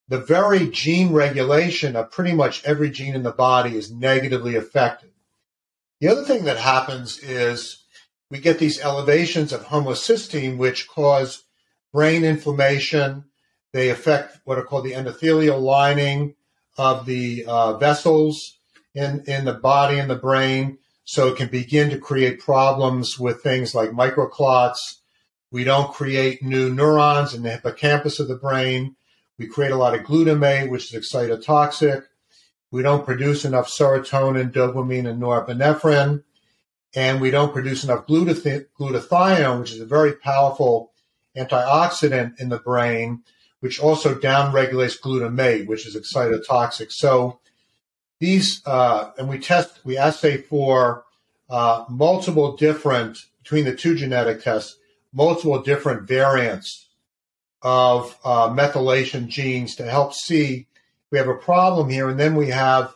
the 0.08 0.20
very 0.20 0.68
gene 0.68 1.14
regulation 1.14 1.96
of 1.96 2.12
pretty 2.12 2.34
much 2.34 2.64
every 2.66 2.90
gene 2.90 3.16
in 3.16 3.24
the 3.24 3.32
body 3.32 3.78
is 3.78 3.92
negatively 3.92 4.56
affected. 4.56 5.12
The 6.02 6.10
other 6.10 6.24
thing 6.24 6.46
that 6.46 6.58
happens 6.58 7.20
is 7.20 7.84
we 8.30 8.40
get 8.40 8.60
these 8.60 8.82
elevations 8.82 9.54
of 9.54 9.66
homocysteine, 9.66 10.58
which 10.58 10.88
cause 10.88 11.44
brain 11.94 12.26
inflammation, 12.26 13.26
they 13.72 13.90
affect 13.90 14.40
what 14.44 14.58
are 14.58 14.64
called 14.64 14.86
the 14.86 14.94
endothelial 14.94 15.62
lining 15.62 16.36
of 16.78 17.06
the 17.06 17.46
uh, 17.48 17.78
vessels 17.78 18.58
in, 18.96 19.24
in 19.28 19.46
the 19.46 19.54
body 19.54 20.00
and 20.00 20.10
the 20.10 20.16
brain. 20.16 20.80
So 21.06 21.28
it 21.28 21.38
can 21.38 21.50
begin 21.50 21.90
to 21.90 21.98
create 21.98 22.40
problems 22.40 23.20
with 23.20 23.42
things 23.42 23.76
like 23.76 23.92
microclots. 23.92 25.00
We 25.52 25.64
don't 25.64 25.94
create 25.94 26.42
new 26.42 26.74
neurons 26.74 27.34
in 27.34 27.44
the 27.44 27.52
hippocampus 27.52 28.20
of 28.20 28.28
the 28.28 28.36
brain. 28.36 28.96
We 29.38 29.48
create 29.48 29.72
a 29.72 29.78
lot 29.78 29.96
of 29.96 30.02
glutamate, 30.02 30.70
which 30.70 30.94
is 30.94 31.06
excitotoxic. 31.06 32.04
We 32.72 32.82
don't 32.82 33.06
produce 33.06 33.46
enough 33.46 33.68
serotonin, 33.68 34.52
dopamine, 34.52 35.08
and 35.08 35.22
norepinephrine. 35.22 36.24
And 36.96 37.22
we 37.22 37.32
don't 37.32 37.54
produce 37.54 37.84
enough 37.84 38.08
glutathione, 38.08 39.60
which 39.60 39.72
is 39.72 39.80
a 39.80 39.86
very 39.86 40.14
powerful 40.14 40.92
antioxidant 41.36 42.40
in 42.40 42.50
the 42.50 42.60
brain 42.60 43.24
which 43.64 43.80
also 43.80 44.14
downregulates 44.14 45.00
glutamate, 45.00 45.68
which 45.68 45.88
is 45.88 45.96
excitotoxic. 45.96 46.92
So 46.92 47.40
these, 48.24 48.62
uh, 48.66 49.12
and 49.18 49.28
we 49.28 49.38
test, 49.38 49.80
we 49.84 49.98
assay 49.98 50.38
for 50.38 51.04
uh, 51.50 51.84
multiple 51.90 52.56
different, 52.56 53.18
between 53.42 53.66
the 53.66 53.76
two 53.76 53.96
genetic 53.96 54.42
tests, 54.42 54.78
multiple 55.12 55.62
different 55.62 56.08
variants 56.08 56.88
of 57.62 58.18
uh, 58.24 58.48
methylation 58.48 59.28
genes 59.28 59.76
to 59.76 59.84
help 59.84 60.14
see 60.14 60.68
we 61.12 61.18
have 61.18 61.28
a 61.28 61.36
problem 61.36 61.90
here. 61.90 62.08
And 62.08 62.18
then 62.18 62.36
we 62.36 62.48
have 62.48 62.96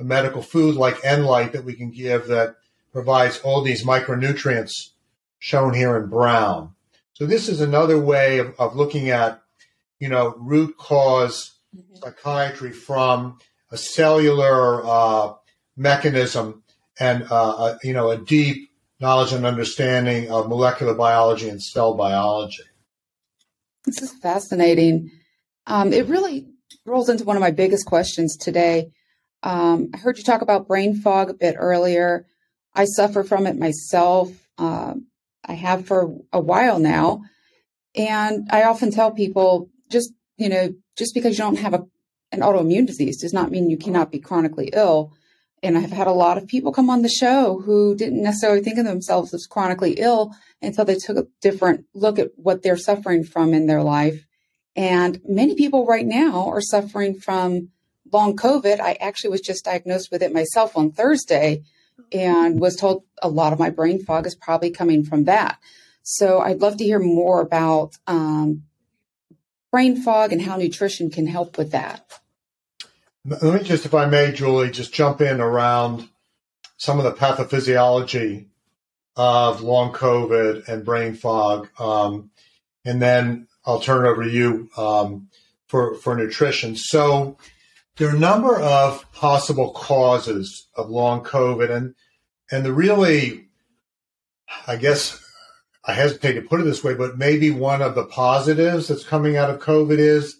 a 0.00 0.04
medical 0.04 0.42
food 0.42 0.74
like 0.74 0.96
EnLyte 1.02 1.52
that 1.52 1.64
we 1.64 1.74
can 1.74 1.90
give 1.90 2.26
that 2.26 2.56
provides 2.92 3.38
all 3.44 3.62
these 3.62 3.84
micronutrients 3.84 4.90
shown 5.38 5.72
here 5.72 5.96
in 5.96 6.08
brown. 6.08 6.74
So 7.12 7.26
this 7.26 7.48
is 7.48 7.60
another 7.60 8.00
way 8.00 8.38
of, 8.38 8.58
of 8.58 8.74
looking 8.74 9.10
at 9.10 9.40
you 10.00 10.08
know, 10.08 10.34
root 10.36 10.76
cause 10.76 11.52
mm-hmm. 11.74 11.94
psychiatry 11.94 12.72
from 12.72 13.38
a 13.74 13.76
cellular 13.76 14.86
uh, 14.86 15.32
mechanism 15.76 16.62
and, 17.00 17.24
uh, 17.30 17.34
a, 17.34 17.78
you 17.82 17.92
know, 17.92 18.10
a 18.10 18.16
deep 18.16 18.70
knowledge 19.00 19.32
and 19.32 19.44
understanding 19.44 20.30
of 20.30 20.48
molecular 20.48 20.94
biology 20.94 21.48
and 21.48 21.60
cell 21.60 21.94
biology. 21.94 22.62
This 23.84 24.00
is 24.00 24.12
fascinating. 24.12 25.10
Um, 25.66 25.92
it 25.92 26.06
really 26.06 26.46
rolls 26.86 27.08
into 27.08 27.24
one 27.24 27.36
of 27.36 27.40
my 27.40 27.50
biggest 27.50 27.84
questions 27.86 28.36
today. 28.36 28.92
Um, 29.42 29.90
I 29.92 29.98
heard 29.98 30.18
you 30.18 30.24
talk 30.24 30.42
about 30.42 30.68
brain 30.68 30.94
fog 30.94 31.28
a 31.28 31.34
bit 31.34 31.56
earlier. 31.58 32.26
I 32.74 32.84
suffer 32.84 33.24
from 33.24 33.46
it 33.46 33.58
myself. 33.58 34.30
Uh, 34.56 34.94
I 35.44 35.54
have 35.54 35.86
for 35.86 36.16
a 36.32 36.40
while 36.40 36.78
now. 36.78 37.24
And 37.96 38.48
I 38.50 38.62
often 38.62 38.92
tell 38.92 39.10
people 39.10 39.68
just, 39.90 40.12
you 40.36 40.48
know, 40.48 40.74
just 40.96 41.12
because 41.12 41.36
you 41.36 41.44
don't 41.44 41.58
have 41.58 41.74
a, 41.74 41.84
an 42.34 42.42
autoimmune 42.42 42.86
disease 42.86 43.20
does 43.20 43.32
not 43.32 43.50
mean 43.50 43.70
you 43.70 43.76
cannot 43.76 44.12
be 44.12 44.18
chronically 44.18 44.70
ill. 44.72 45.12
And 45.62 45.78
I've 45.78 45.92
had 45.92 46.06
a 46.06 46.12
lot 46.12 46.36
of 46.36 46.46
people 46.46 46.72
come 46.72 46.90
on 46.90 47.02
the 47.02 47.08
show 47.08 47.60
who 47.60 47.96
didn't 47.96 48.22
necessarily 48.22 48.62
think 48.62 48.78
of 48.78 48.84
themselves 48.84 49.32
as 49.32 49.46
chronically 49.46 49.92
ill 49.92 50.34
until 50.60 50.84
they 50.84 50.96
took 50.96 51.16
a 51.16 51.26
different 51.40 51.86
look 51.94 52.18
at 52.18 52.32
what 52.36 52.62
they're 52.62 52.76
suffering 52.76 53.24
from 53.24 53.54
in 53.54 53.66
their 53.66 53.82
life. 53.82 54.26
And 54.76 55.20
many 55.26 55.54
people 55.54 55.86
right 55.86 56.04
now 56.04 56.48
are 56.48 56.60
suffering 56.60 57.18
from 57.18 57.70
long 58.12 58.36
COVID. 58.36 58.80
I 58.80 58.94
actually 59.00 59.30
was 59.30 59.40
just 59.40 59.64
diagnosed 59.64 60.10
with 60.10 60.22
it 60.22 60.34
myself 60.34 60.76
on 60.76 60.92
Thursday 60.92 61.62
and 62.12 62.60
was 62.60 62.76
told 62.76 63.04
a 63.22 63.28
lot 63.28 63.52
of 63.52 63.58
my 63.58 63.70
brain 63.70 64.04
fog 64.04 64.26
is 64.26 64.34
probably 64.34 64.70
coming 64.70 65.04
from 65.04 65.24
that. 65.24 65.58
So 66.02 66.40
I'd 66.40 66.60
love 66.60 66.76
to 66.78 66.84
hear 66.84 66.98
more 66.98 67.40
about 67.40 67.94
um, 68.06 68.64
brain 69.70 69.96
fog 70.00 70.32
and 70.32 70.42
how 70.42 70.56
nutrition 70.56 71.10
can 71.10 71.26
help 71.26 71.56
with 71.56 71.72
that. 71.72 72.20
Let 73.26 73.42
me 73.42 73.62
just, 73.62 73.86
if 73.86 73.94
I 73.94 74.04
may, 74.04 74.32
Julie, 74.32 74.70
just 74.70 74.92
jump 74.92 75.22
in 75.22 75.40
around 75.40 76.08
some 76.76 76.98
of 76.98 77.04
the 77.04 77.12
pathophysiology 77.12 78.46
of 79.16 79.62
long 79.62 79.92
COVID 79.92 80.68
and 80.68 80.84
brain 80.84 81.14
fog. 81.14 81.68
Um, 81.78 82.30
and 82.84 83.00
then 83.00 83.48
I'll 83.64 83.80
turn 83.80 84.04
it 84.04 84.08
over 84.08 84.24
to 84.24 84.30
you 84.30 84.68
um, 84.76 85.28
for, 85.68 85.94
for 85.94 86.14
nutrition. 86.14 86.76
So 86.76 87.38
there 87.96 88.08
are 88.08 88.16
a 88.16 88.18
number 88.18 88.60
of 88.60 89.10
possible 89.12 89.70
causes 89.70 90.68
of 90.76 90.90
long 90.90 91.24
COVID. 91.24 91.70
And, 91.70 91.94
and 92.50 92.62
the 92.62 92.74
really, 92.74 93.46
I 94.66 94.76
guess, 94.76 95.18
I 95.82 95.94
hesitate 95.94 96.34
to 96.34 96.42
put 96.42 96.60
it 96.60 96.64
this 96.64 96.84
way, 96.84 96.92
but 96.92 97.16
maybe 97.16 97.50
one 97.50 97.80
of 97.80 97.94
the 97.94 98.04
positives 98.04 98.88
that's 98.88 99.04
coming 99.04 99.38
out 99.38 99.48
of 99.48 99.60
COVID 99.60 99.96
is 99.96 100.36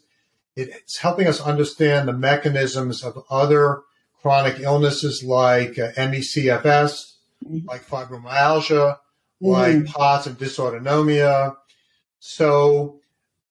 it's 0.56 0.98
helping 0.98 1.26
us 1.26 1.40
understand 1.40 2.08
the 2.08 2.12
mechanisms 2.12 3.02
of 3.02 3.24
other 3.30 3.82
chronic 4.22 4.60
illnesses 4.60 5.22
like 5.22 5.78
uh, 5.78 5.90
ME/CFS, 5.96 7.14
mm-hmm. 7.44 7.66
like 7.66 7.86
fibromyalgia, 7.86 8.96
mm-hmm. 9.42 9.46
like 9.46 9.86
POTS 9.86 10.26
and 10.26 10.38
dysautonomia. 10.38 11.56
So, 12.20 13.00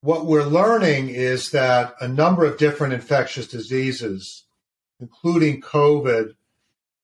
what 0.02 0.26
we're 0.26 0.44
learning 0.44 1.10
is 1.10 1.52
that 1.52 1.96
a 2.02 2.08
number 2.08 2.46
of 2.46 2.58
different 2.58 2.94
infectious 2.94 3.48
diseases, 3.48 4.44
including 5.00 5.62
COVID, 5.62 6.36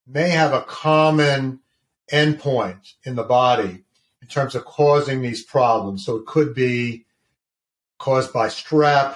may 0.07 0.29
have 0.29 0.53
a 0.53 0.63
common 0.63 1.59
endpoint 2.11 2.93
in 3.03 3.15
the 3.15 3.23
body 3.23 3.83
in 4.21 4.27
terms 4.27 4.55
of 4.55 4.65
causing 4.65 5.21
these 5.21 5.43
problems. 5.43 6.05
So 6.05 6.17
it 6.17 6.25
could 6.25 6.53
be 6.53 7.05
caused 7.99 8.33
by 8.33 8.47
strep, 8.47 9.15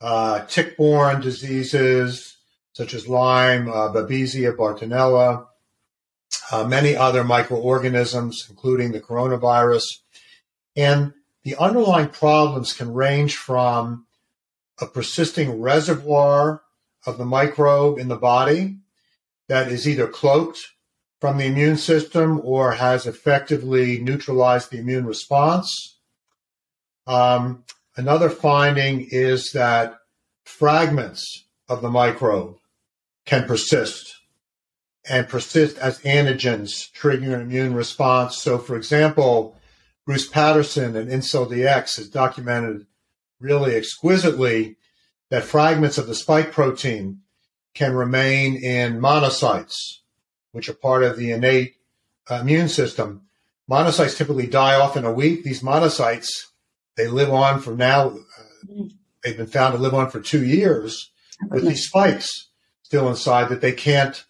uh, 0.00 0.44
tick-borne 0.46 1.20
diseases 1.20 2.36
such 2.72 2.92
as 2.92 3.08
Lyme, 3.08 3.68
uh, 3.68 3.92
Babesia, 3.92 4.56
Bartonella, 4.56 5.46
uh, 6.50 6.64
many 6.64 6.96
other 6.96 7.22
microorganisms, 7.22 8.46
including 8.50 8.92
the 8.92 9.00
coronavirus. 9.00 9.84
And 10.76 11.14
the 11.44 11.56
underlying 11.56 12.08
problems 12.08 12.72
can 12.72 12.92
range 12.92 13.36
from 13.36 14.06
a 14.80 14.86
persisting 14.86 15.60
reservoir 15.60 16.62
of 17.06 17.16
the 17.16 17.24
microbe 17.24 17.98
in 17.98 18.08
the 18.08 18.16
body 18.16 18.78
that 19.48 19.70
is 19.70 19.88
either 19.88 20.08
cloaked 20.08 20.58
from 21.20 21.38
the 21.38 21.44
immune 21.44 21.76
system 21.76 22.40
or 22.42 22.72
has 22.72 23.06
effectively 23.06 24.00
neutralized 24.00 24.70
the 24.70 24.78
immune 24.78 25.06
response. 25.06 25.98
Um, 27.06 27.64
another 27.96 28.30
finding 28.30 29.06
is 29.10 29.50
that 29.52 29.98
fragments 30.44 31.44
of 31.68 31.82
the 31.82 31.90
microbe 31.90 32.56
can 33.24 33.46
persist 33.46 34.14
and 35.08 35.28
persist 35.28 35.76
as 35.78 36.00
antigens, 36.00 36.90
triggering 36.92 37.34
an 37.34 37.40
immune 37.42 37.74
response. 37.74 38.38
So, 38.38 38.58
for 38.58 38.76
example, 38.76 39.56
Bruce 40.06 40.28
Patterson 40.28 40.96
and 40.96 41.10
InCellDX 41.10 41.96
has 41.96 42.08
documented 42.08 42.86
really 43.40 43.74
exquisitely 43.74 44.76
that 45.30 45.44
fragments 45.44 45.98
of 45.98 46.06
the 46.06 46.14
spike 46.14 46.52
protein 46.52 47.20
can 47.74 47.94
remain 47.94 48.54
in 48.56 49.00
monocytes, 49.00 49.74
which 50.52 50.68
are 50.68 50.74
part 50.74 51.02
of 51.02 51.16
the 51.16 51.32
innate 51.32 51.74
uh, 52.30 52.36
immune 52.36 52.68
system. 52.68 53.22
Monocytes 53.70 54.16
typically 54.16 54.46
die 54.46 54.74
off 54.74 54.96
in 54.96 55.04
a 55.04 55.12
week. 55.12 55.42
These 55.42 55.62
monocytes, 55.62 56.28
they 56.96 57.08
live 57.08 57.30
on 57.30 57.60
for 57.60 57.74
now, 57.74 58.08
uh, 58.08 58.84
they've 59.22 59.36
been 59.36 59.46
found 59.46 59.74
to 59.74 59.80
live 59.80 59.94
on 59.94 60.10
for 60.10 60.20
two 60.20 60.44
years 60.44 61.10
with 61.50 61.66
these 61.66 61.86
spikes 61.86 62.48
still 62.82 63.08
inside 63.08 63.48
that 63.48 63.60
they 63.60 63.72
can't 63.72 64.24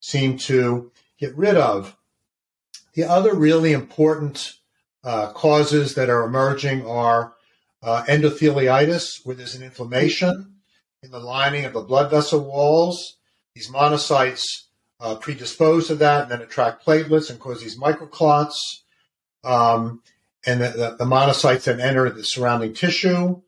seem 0.00 0.36
to 0.36 0.90
get 1.18 1.36
rid 1.36 1.56
of. 1.56 1.96
The 2.94 3.04
other 3.04 3.34
really 3.34 3.72
important 3.72 4.52
uh, 5.04 5.32
causes 5.32 5.94
that 5.94 6.10
are 6.10 6.24
emerging 6.24 6.86
are 6.86 7.34
uh, 7.82 8.02
endotheliitis, 8.08 9.24
where 9.24 9.36
there's 9.36 9.54
an 9.54 9.62
inflammation 9.62 10.56
in 11.02 11.10
the 11.10 11.20
lining 11.20 11.64
of 11.64 11.72
the 11.72 11.80
blood 11.80 12.10
vessel 12.10 12.40
walls. 12.40 13.16
These 13.54 13.70
monocytes 13.70 14.44
uh, 15.00 15.14
predispose 15.14 15.86
to 15.86 15.94
that 15.96 16.24
and 16.24 16.30
then 16.30 16.42
attract 16.42 16.84
platelets 16.84 17.30
and 17.30 17.40
cause 17.40 17.62
these 17.62 17.78
microclots. 17.78 18.56
Um, 19.44 20.02
and 20.46 20.60
the, 20.60 20.68
the, 20.68 20.96
the, 20.98 21.04
monocytes 21.04 21.64
then 21.64 21.80
enter 21.80 22.08
the 22.10 22.22
surrounding 22.22 22.72
tissue. 22.72 23.40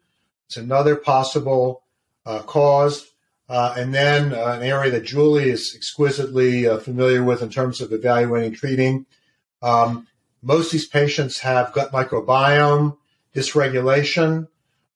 It's 0.46 0.56
another 0.56 0.96
possible 0.96 1.82
uh, 2.26 2.40
cause. 2.40 3.08
Uh, 3.48 3.74
and 3.76 3.92
then 3.92 4.32
uh, 4.32 4.58
an 4.58 4.62
area 4.62 4.90
that 4.90 5.04
Julie 5.04 5.50
is 5.50 5.74
exquisitely 5.76 6.66
uh, 6.66 6.78
familiar 6.78 7.22
with 7.22 7.42
in 7.42 7.50
terms 7.50 7.80
of 7.80 7.92
evaluating 7.92 8.54
treating. 8.54 9.06
Um, 9.60 10.06
most 10.42 10.66
of 10.66 10.72
these 10.72 10.88
patients 10.88 11.40
have 11.40 11.72
gut 11.72 11.92
microbiome 11.92 12.96
dysregulation, 13.34 14.48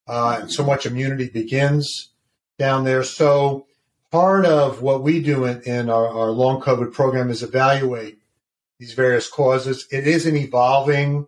uh, 0.06 0.38
and 0.40 0.52
so 0.52 0.64
much 0.64 0.86
immunity 0.86 1.28
begins 1.28 2.10
down 2.58 2.84
there. 2.84 3.02
So 3.02 3.66
part 4.10 4.46
of 4.46 4.82
what 4.82 5.02
we 5.02 5.22
do 5.22 5.44
in, 5.44 5.62
in 5.62 5.90
our, 5.90 6.08
our, 6.08 6.30
long 6.30 6.60
COVID 6.60 6.92
program 6.92 7.30
is 7.30 7.42
evaluate 7.42 8.18
these 8.78 8.94
various 8.94 9.28
causes. 9.28 9.86
It 9.90 10.06
is 10.06 10.26
an 10.26 10.36
evolving 10.36 11.26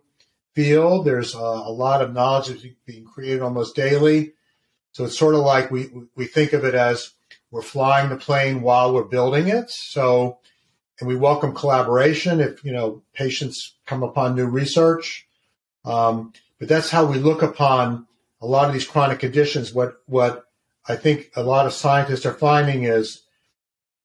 field. 0.63 1.05
There's 1.05 1.35
a, 1.35 1.37
a 1.37 1.71
lot 1.71 2.01
of 2.01 2.13
knowledge 2.13 2.47
that's 2.47 2.65
being 2.85 3.05
created 3.05 3.41
almost 3.41 3.77
daily. 3.77 4.33
So 4.91 5.05
it's 5.05 5.17
sort 5.17 5.35
of 5.35 5.41
like 5.41 5.71
we, 5.71 5.89
we 6.15 6.25
think 6.25 6.51
of 6.51 6.65
it 6.65 6.75
as 6.75 7.13
we're 7.49 7.61
flying 7.61 8.09
the 8.09 8.17
plane 8.17 8.61
while 8.61 8.93
we're 8.93 9.05
building 9.05 9.47
it. 9.47 9.69
So, 9.69 10.39
and 10.99 11.07
we 11.07 11.15
welcome 11.15 11.55
collaboration 11.55 12.41
if, 12.41 12.61
you 12.65 12.73
know, 12.73 13.01
patients 13.13 13.75
come 13.85 14.03
upon 14.03 14.35
new 14.35 14.47
research. 14.47 15.25
Um, 15.85 16.33
but 16.59 16.67
that's 16.67 16.89
how 16.89 17.05
we 17.05 17.19
look 17.19 17.41
upon 17.41 18.05
a 18.41 18.45
lot 18.45 18.67
of 18.67 18.73
these 18.73 18.87
chronic 18.87 19.19
conditions. 19.19 19.73
What, 19.73 20.01
what 20.07 20.43
I 20.89 20.97
think 20.97 21.31
a 21.37 21.43
lot 21.43 21.67
of 21.67 21.71
scientists 21.73 22.25
are 22.25 22.33
finding 22.33 22.83
is 22.83 23.21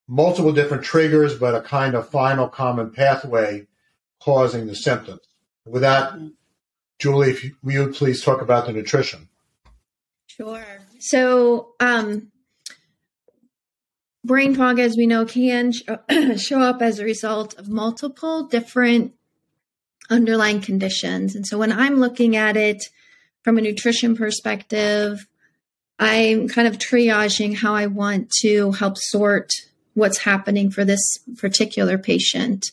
multiple 0.07 0.53
different 0.53 0.85
triggers, 0.85 1.37
but 1.37 1.57
a 1.57 1.63
kind 1.63 1.97
of 1.97 2.09
final 2.11 2.47
common 2.47 2.93
pathway 2.93 3.67
causing 4.21 4.69
the 4.69 4.77
symptoms. 4.77 5.23
With 5.67 5.83
that, 5.83 6.13
Julie, 6.99 7.31
if 7.31 7.45
you, 7.45 7.55
you 7.65 7.89
please 7.89 8.23
talk 8.23 8.41
about 8.41 8.67
the 8.67 8.73
nutrition. 8.73 9.29
Sure. 10.27 10.65
So, 10.99 11.75
um, 11.81 12.33
brain 14.25 14.55
fog, 14.55 14.79
as 14.79 14.97
we 14.97 15.07
know, 15.07 15.25
can 15.25 15.73
show 16.37 16.61
up 16.61 16.83
as 16.83 16.99
a 16.99 17.05
result 17.05 17.55
of 17.59 17.69
multiple 17.69 18.45
different 18.45 19.15
underlying 20.11 20.61
conditions. 20.61 21.35
And 21.35 21.47
so, 21.47 21.59
when 21.59 21.73
I'm 21.73 21.97
looking 21.97 22.37
at 22.37 22.57
it 22.57 22.83
from 23.43 23.59
a 23.59 23.61
nutrition 23.61 24.17
perspective, 24.17 25.27
I'm 25.99 26.49
kind 26.49 26.67
of 26.67 26.79
triaging 26.79 27.57
how 27.57 27.75
I 27.75 27.87
want 27.87 28.31
to 28.41 28.73
help 28.73 28.99
sort 28.99 29.51
what's 29.95 30.19
happening 30.19 30.71
for 30.71 30.85
this 30.85 31.19
particular 31.39 31.99
patient. 31.99 32.67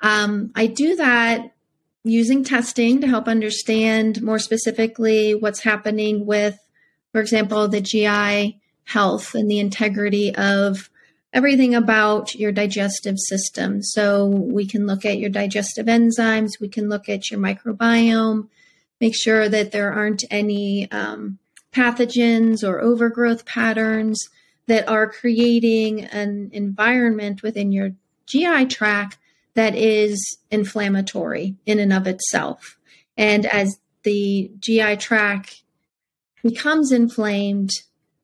Um, 0.00 0.52
I 0.54 0.66
do 0.66 0.96
that 0.96 1.51
using 2.04 2.42
testing 2.44 3.00
to 3.00 3.06
help 3.06 3.28
understand 3.28 4.22
more 4.22 4.38
specifically 4.38 5.34
what's 5.34 5.60
happening 5.60 6.26
with, 6.26 6.58
for 7.12 7.20
example, 7.20 7.68
the 7.68 7.80
GI 7.80 8.60
health 8.84 9.34
and 9.34 9.50
the 9.50 9.60
integrity 9.60 10.34
of 10.34 10.90
everything 11.32 11.74
about 11.74 12.34
your 12.34 12.52
digestive 12.52 13.18
system. 13.18 13.82
So 13.82 14.26
we 14.26 14.66
can 14.66 14.86
look 14.86 15.04
at 15.04 15.18
your 15.18 15.30
digestive 15.30 15.86
enzymes, 15.86 16.60
we 16.60 16.68
can 16.68 16.88
look 16.88 17.08
at 17.08 17.30
your 17.30 17.40
microbiome, 17.40 18.48
make 19.00 19.14
sure 19.14 19.48
that 19.48 19.72
there 19.72 19.92
aren't 19.92 20.24
any 20.30 20.90
um, 20.90 21.38
pathogens 21.72 22.66
or 22.68 22.80
overgrowth 22.80 23.46
patterns 23.46 24.28
that 24.66 24.88
are 24.88 25.10
creating 25.10 26.04
an 26.04 26.50
environment 26.52 27.42
within 27.42 27.72
your 27.72 27.92
GI 28.26 28.66
tract 28.66 29.18
that 29.54 29.74
is 29.74 30.38
inflammatory 30.50 31.56
in 31.66 31.78
and 31.78 31.92
of 31.92 32.06
itself. 32.06 32.78
And 33.16 33.46
as 33.46 33.78
the 34.02 34.50
GI 34.58 34.96
tract 34.96 35.62
becomes 36.42 36.92
inflamed, 36.92 37.70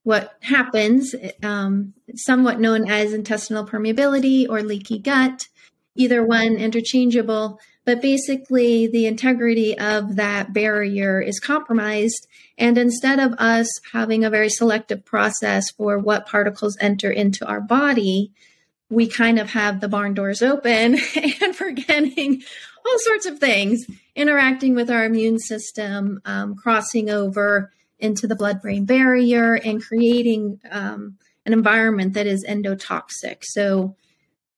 what 0.03 0.37
happens, 0.41 1.14
um, 1.43 1.93
somewhat 2.14 2.61
known 2.61 2.91
as 2.91 3.12
intestinal 3.12 3.67
permeability 3.67 4.49
or 4.49 4.62
leaky 4.62 4.99
gut, 4.99 5.47
either 5.95 6.25
one 6.25 6.57
interchangeable, 6.57 7.61
but 7.85 8.01
basically 8.01 8.87
the 8.87 9.07
integrity 9.07 9.79
of 9.79 10.17
that 10.17 10.53
barrier 10.53 11.21
is 11.21 11.41
compromised. 11.41 12.27
And 12.57 12.79
instead 12.79 13.19
of 13.19 13.35
us 13.38 13.69
having 13.93 14.25
a 14.25 14.31
very 14.31 14.49
selective 14.49 15.05
process 15.05 15.71
for 15.71 15.99
what 15.99 16.27
particles 16.27 16.77
enter 16.81 17.11
into 17.11 17.47
our 17.47 17.61
body, 17.61 18.33
we 18.90 19.07
kind 19.07 19.38
of 19.38 19.51
have 19.51 19.81
the 19.81 19.88
barn 19.88 20.14
doors 20.14 20.42
open 20.42 20.98
and 21.42 21.57
forgetting 21.57 22.42
all 22.87 22.98
sorts 22.98 23.27
of 23.27 23.38
things, 23.38 23.87
interacting 24.14 24.74
with 24.74 24.90
our 24.90 25.05
immune 25.05 25.38
system, 25.38 26.20
um, 26.24 26.55
crossing 26.55 27.11
over 27.11 27.72
into 27.98 28.27
the 28.27 28.37
blood 28.37 28.62
brain 28.62 28.85
barrier 28.85 29.55
and 29.55 29.83
creating 29.83 30.61
um, 30.70 31.18
an 31.44 31.53
environment 31.53 32.14
that 32.14 32.27
is 32.27 32.44
endotoxic. 32.48 33.38
So, 33.42 33.96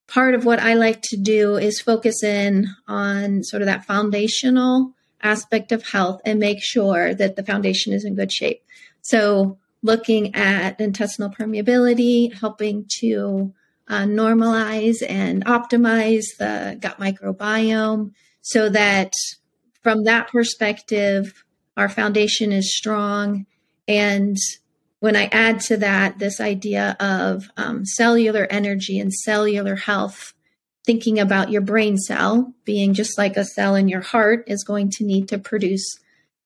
part 0.07 0.35
of 0.35 0.43
what 0.43 0.59
I 0.59 0.73
like 0.73 1.01
to 1.03 1.17
do 1.17 1.55
is 1.55 1.79
focus 1.79 2.21
in 2.21 2.67
on 2.87 3.43
sort 3.43 3.61
of 3.61 3.67
that 3.67 3.85
foundational 3.85 4.91
aspect 5.23 5.71
of 5.71 5.87
health 5.87 6.21
and 6.25 6.37
make 6.39 6.61
sure 6.61 7.13
that 7.13 7.37
the 7.37 7.43
foundation 7.43 7.93
is 7.93 8.03
in 8.03 8.15
good 8.15 8.31
shape. 8.31 8.61
So, 9.01 9.57
looking 9.83 10.35
at 10.35 10.79
intestinal 10.79 11.31
permeability, 11.31 12.33
helping 12.33 12.85
to 12.99 13.53
uh, 13.91 14.05
normalize 14.05 15.03
and 15.07 15.45
optimize 15.45 16.23
the 16.39 16.77
gut 16.79 16.97
microbiome 16.97 18.11
so 18.41 18.69
that 18.69 19.11
from 19.83 20.05
that 20.05 20.29
perspective, 20.29 21.43
our 21.75 21.89
foundation 21.89 22.53
is 22.53 22.75
strong. 22.75 23.45
And 23.89 24.37
when 25.01 25.17
I 25.17 25.25
add 25.25 25.59
to 25.61 25.77
that 25.77 26.19
this 26.19 26.39
idea 26.39 26.95
of 27.01 27.49
um, 27.57 27.85
cellular 27.85 28.47
energy 28.49 28.97
and 28.97 29.13
cellular 29.13 29.75
health, 29.75 30.33
thinking 30.85 31.19
about 31.19 31.51
your 31.51 31.61
brain 31.61 31.97
cell 31.97 32.53
being 32.63 32.93
just 32.93 33.17
like 33.17 33.35
a 33.35 33.45
cell 33.45 33.75
in 33.75 33.89
your 33.89 34.01
heart 34.01 34.45
is 34.47 34.63
going 34.63 34.89
to 34.91 35.03
need 35.03 35.27
to 35.27 35.37
produce 35.37 35.85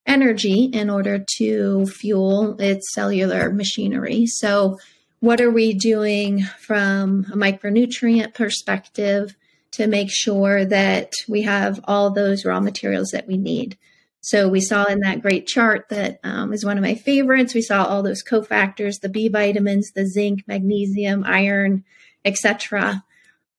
energy 0.07 0.65
in 0.65 0.89
order 0.89 1.23
to 1.37 1.85
fuel 1.85 2.59
its 2.59 2.93
cellular 2.93 3.51
machinery. 3.51 4.25
So, 4.25 4.77
what 5.19 5.41
are 5.41 5.51
we 5.51 5.73
doing 5.73 6.43
from 6.43 7.25
a 7.31 7.35
micronutrient 7.35 8.33
perspective 8.33 9.35
to 9.71 9.87
make 9.87 10.09
sure 10.11 10.65
that 10.65 11.13
we 11.27 11.41
have 11.43 11.79
all 11.85 12.11
those 12.11 12.45
raw 12.45 12.59
materials 12.59 13.09
that 13.11 13.27
we 13.27 13.37
need? 13.37 13.77
So 14.21 14.49
we 14.49 14.59
saw 14.59 14.85
in 14.85 15.01
that 15.01 15.21
great 15.21 15.45
chart 15.45 15.89
that 15.89 16.19
um, 16.23 16.51
is 16.51 16.65
one 16.65 16.77
of 16.77 16.83
my 16.83 16.95
favorites. 16.95 17.53
We 17.53 17.61
saw 17.61 17.85
all 17.85 18.01
those 18.01 18.23
cofactors, 18.23 18.99
the 18.99 19.09
B 19.09 19.27
vitamins, 19.27 19.91
the 19.91 20.07
zinc, 20.07 20.43
magnesium, 20.47 21.23
iron, 21.23 21.83
etc. 22.25 23.03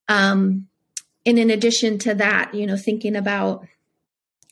Um, 0.08 0.66
and 1.24 1.38
in 1.38 1.50
addition 1.50 1.98
to 1.98 2.14
that, 2.14 2.52
you 2.52 2.66
know, 2.66 2.76
thinking 2.76 3.14
about 3.14 3.64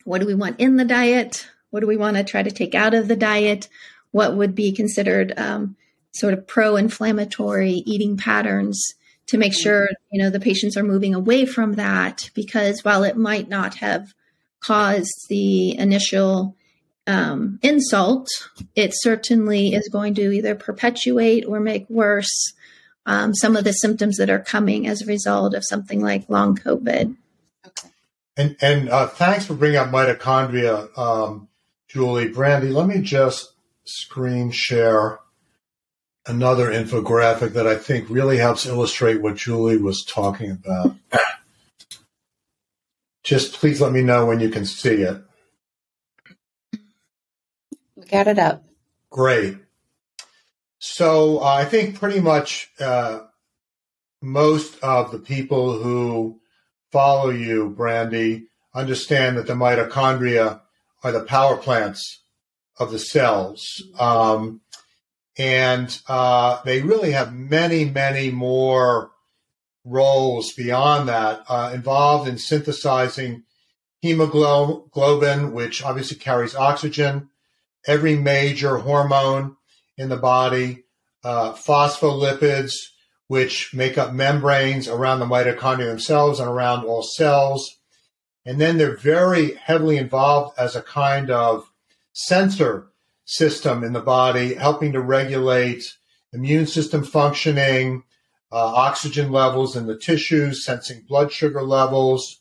what 0.05 0.21
do 0.21 0.27
we 0.27 0.37
want 0.37 0.61
in 0.61 0.77
the 0.77 0.85
diet? 0.85 1.49
What 1.71 1.81
do 1.81 1.89
we 1.89 1.97
want 1.97 2.17
to 2.17 2.23
try 2.23 2.45
to 2.45 2.51
take 2.51 2.77
out 2.77 2.95
of 2.95 3.09
the 3.09 3.17
diet? 3.17 3.69
What 4.13 4.37
would 4.37 4.55
be 4.55 4.71
considered 4.71 5.33
um, 5.37 5.77
sort 6.15 6.35
of 6.35 6.47
pro-inflammatory 6.47 7.83
eating 7.87 8.17
patterns 8.17 8.95
to 9.27 9.39
make 9.39 9.55
sure 9.55 9.89
you 10.13 10.23
know 10.23 10.31
the 10.31 10.41
patients 10.41 10.77
are 10.77 10.83
moving 10.83 11.15
away 11.15 11.47
from 11.47 11.75
that 11.75 12.31
because 12.35 12.85
while 12.85 13.03
it 13.05 13.17
might 13.17 13.49
not 13.49 13.77
have 13.77 14.15
caused 14.61 15.27
the 15.29 15.77
initial 15.77 16.57
um, 17.07 17.59
insult, 17.63 18.29
it 18.75 18.93
certainly 18.95 19.75
is 19.75 19.89
going 19.93 20.15
to 20.15 20.33
either 20.33 20.55
perpetuate 20.55 21.45
or 21.45 21.61
make 21.61 21.89
worse 21.91 22.55
um, 23.07 23.35
some 23.35 23.57
of 23.57 23.65
the 23.65 23.73
symptoms 23.73 24.17
that 24.17 24.31
are 24.31 24.39
coming 24.39 24.87
as 24.87 25.03
a 25.03 25.07
result 25.07 25.55
of 25.55 25.65
something 25.65 26.01
like 26.01 26.29
long 26.29 26.57
COVID. 26.57 27.17
Okay. 27.67 27.89
And 28.37 28.57
and 28.61 28.89
uh, 28.89 29.07
thanks 29.09 29.47
for 29.47 29.55
bringing 29.55 29.79
up 29.79 29.91
mitochondria, 29.91 30.97
um, 30.99 31.49
Julie. 31.89 32.29
Brandy, 32.29 32.69
let 32.69 32.87
me 32.87 33.01
just 33.01 33.53
screen 33.85 34.51
share 34.51 35.19
another 36.27 36.71
infographic 36.71 37.53
that 37.53 37.67
I 37.67 37.77
think 37.77 38.09
really 38.09 38.39
helps 38.39 38.67
illustrate 38.67 39.21
what 39.21 39.37
Julie 39.37 39.77
was 39.77 40.05
talking 40.05 40.51
about. 40.51 40.97
Just 43.23 43.55
please 43.55 43.81
let 43.81 43.93
me 43.93 44.03
know 44.03 44.27
when 44.27 44.41
you 44.41 44.51
can 44.51 44.67
see 44.67 45.03
it. 45.03 45.23
We 47.97 48.05
got 48.05 48.27
it 48.27 48.39
up. 48.39 48.65
Great. 49.11 49.57
So 50.79 51.39
uh, 51.39 51.45
I 51.45 51.65
think 51.65 51.99
pretty 51.99 52.21
much 52.21 52.71
uh, 52.79 53.21
most 54.21 54.79
of 54.83 55.13
the 55.13 55.19
people 55.19 55.79
who 55.83 56.41
follow 56.93 57.31
you, 57.31 57.71
Brandy, 57.71 58.49
understand 58.75 59.39
that 59.39 59.47
the 59.47 59.55
mitochondria 59.55 60.61
are 61.03 61.13
the 61.13 61.23
power 61.25 61.57
plants 61.57 62.23
of 62.79 62.91
the 62.91 62.99
cells. 62.99 63.83
Um, 63.99 64.61
and 65.37 66.01
uh, 66.09 66.63
they 66.65 66.83
really 66.83 67.13
have 67.13 67.35
many, 67.35 67.85
many 67.85 68.31
more 68.31 69.11
roles 69.85 70.53
beyond 70.53 71.09
that 71.09 71.45
uh, 71.49 71.71
involved 71.75 72.29
in 72.29 72.39
synthesizing 72.39 73.43
hemoglobin, 74.01 75.53
which 75.53 75.83
obviously 75.83 76.17
carries 76.17 76.55
oxygen, 76.55 77.29
every 77.87 78.17
major 78.17 78.79
hormone 78.79 79.57
in 79.97 80.09
the 80.09 80.17
body, 80.17 80.85
uh, 81.25 81.53
phospholipids, 81.53 82.73
which 83.29 83.73
make 83.75 83.97
up 83.97 84.13
membranes 84.13 84.87
around 84.87 85.19
the 85.19 85.27
mitochondria 85.27 85.87
themselves 85.87 86.39
and 86.39 86.49
around 86.49 86.85
all 86.85 87.03
cells. 87.03 87.79
And 88.45 88.61
then 88.61 88.77
they're 88.77 88.97
very 88.97 89.55
heavily 89.55 89.97
involved 89.97 90.59
as 90.59 90.77
a 90.77 90.83
kind 90.83 91.31
of 91.31 91.71
sensor 92.13 92.89
system 93.25 93.83
in 93.83 93.93
the 93.93 94.01
body, 94.01 94.55
helping 94.55 94.93
to 94.93 95.01
regulate 95.01 95.97
immune 96.33 96.67
system 96.67 97.05
functioning, 97.05 98.03
uh, 98.53 98.57
oxygen 98.57 99.33
levels 99.33 99.77
in 99.77 99.87
the 99.87 99.99
tissues, 99.99 100.65
sensing 100.65 101.03
blood 101.09 101.33
sugar 101.33 101.63
levels. 101.63 102.41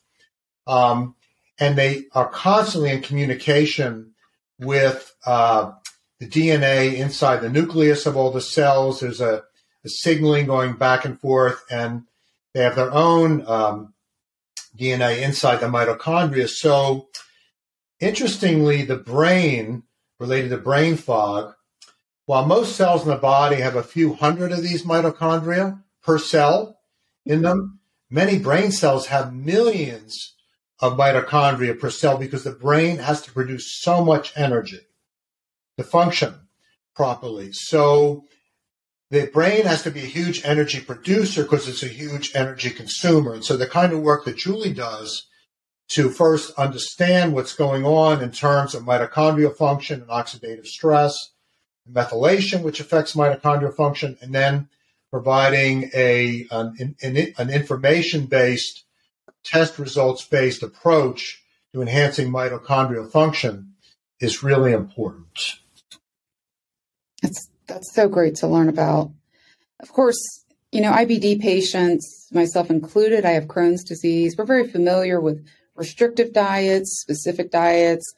Um, 0.68 1.16
and 1.60 1.78
they 1.78 2.06
are 2.14 2.30
constantly 2.30 2.92
in 2.92 3.02
communication 3.02 4.14
with 4.60 5.16
uh, 5.26 5.72
the 6.20 6.28
DNA 6.28 6.96
inside 6.96 7.38
the 7.38 7.50
nucleus 7.50 8.06
of 8.06 8.18
all 8.18 8.32
the 8.32 8.42
cells. 8.42 9.00
There's 9.00 9.22
a, 9.22 9.44
a 9.84 9.90
signaling 9.90 10.46
going 10.46 10.74
back 10.74 11.06
and 11.06 11.20
forth, 11.20 11.64
and 11.70 12.04
they 12.54 12.62
have 12.62 12.76
their 12.76 12.92
own 12.92 13.46
um, 13.48 13.94
DNA 14.78 15.22
inside 15.22 15.58
the 15.58 15.68
mitochondria. 15.68 16.50
So, 16.50 17.08
interestingly, 18.00 18.84
the 18.84 18.98
brain 18.98 19.84
related 20.24 20.50
to 20.50 20.58
brain 20.58 20.96
fog. 20.96 21.54
While 22.26 22.46
most 22.46 22.78
cells 22.78 23.04
in 23.04 23.10
the 23.10 23.18
body 23.18 23.58
have 23.58 23.76
a 23.76 23.84
few 23.84 24.14
hundred 24.14 24.54
of 24.54 24.62
these 24.62 24.84
mitochondria 24.84 25.84
per 26.02 26.18
cell 26.18 26.80
in 27.26 27.42
them, 27.42 27.80
many 28.10 28.40
brain 28.40 28.72
cells 28.72 29.08
have 29.08 29.34
millions 29.34 30.34
of 30.80 30.98
mitochondria 30.98 31.78
per 31.78 31.90
cell 31.90 32.18
because 32.18 32.46
the 32.46 32.52
brain 32.52 33.00
has 33.00 33.22
to 33.24 33.34
produce 33.34 33.82
so 33.82 34.04
much 34.04 34.32
energy 34.38 34.80
to 35.78 35.84
function 35.84 36.48
properly. 36.96 37.52
So 37.52 38.24
the 39.12 39.28
brain 39.28 39.66
has 39.66 39.84
to 39.84 39.92
be 39.92 40.00
a 40.00 40.16
huge 40.18 40.46
energy 40.46 40.80
producer 40.80 41.44
because 41.44 41.68
it's 41.68 41.84
a 41.84 41.88
huge 41.88 42.32
energy 42.34 42.70
consumer. 42.70 43.34
And 43.34 43.44
so 43.44 43.58
the 43.58 43.68
kind 43.68 43.92
of 43.92 44.00
work 44.00 44.24
that 44.24 44.38
Julie 44.38 44.74
does 44.74 45.28
to 45.90 46.10
first 46.10 46.54
understand 46.58 47.34
what's 47.34 47.54
going 47.54 47.86
on 47.86 48.22
in 48.22 48.32
terms 48.32 48.74
of 48.74 48.84
mitochondrial 48.84 49.56
function 49.56 50.02
and 50.02 50.10
oxidative 50.10 50.66
stress, 50.66 51.32
methylation, 51.92 52.64
which 52.64 52.80
affects 52.80 53.16
mitochondrial 53.16 53.76
function, 53.76 54.18
and 54.22 54.34
then 54.34 54.70
providing 55.12 55.92
a 55.94 56.48
an, 56.50 56.96
an, 57.02 57.34
an 57.38 57.50
information 57.50 58.26
based, 58.26 58.86
test 59.44 59.78
results 59.78 60.26
based 60.26 60.64
approach 60.64 61.44
to 61.74 61.82
enhancing 61.82 62.32
mitochondrial 62.32 63.10
function 63.10 63.74
is 64.20 64.42
really 64.42 64.72
important. 64.72 65.60
That's 67.22 67.50
that's 67.68 67.94
so 67.94 68.08
great 68.08 68.36
to 68.36 68.48
learn 68.48 68.70
about. 68.70 69.12
Of 69.80 69.92
course, 69.92 70.18
you 70.72 70.82
know, 70.82 70.92
IBD 70.92 71.40
patients, 71.40 72.28
myself 72.32 72.70
included, 72.70 73.26
I 73.26 73.32
have 73.32 73.46
Crohn's 73.46 73.84
disease. 73.84 74.36
We're 74.38 74.46
very 74.46 74.68
familiar 74.68 75.22
with 75.22 75.46
restrictive 75.76 76.34
diets, 76.34 77.00
specific 77.02 77.52
diets. 77.52 78.14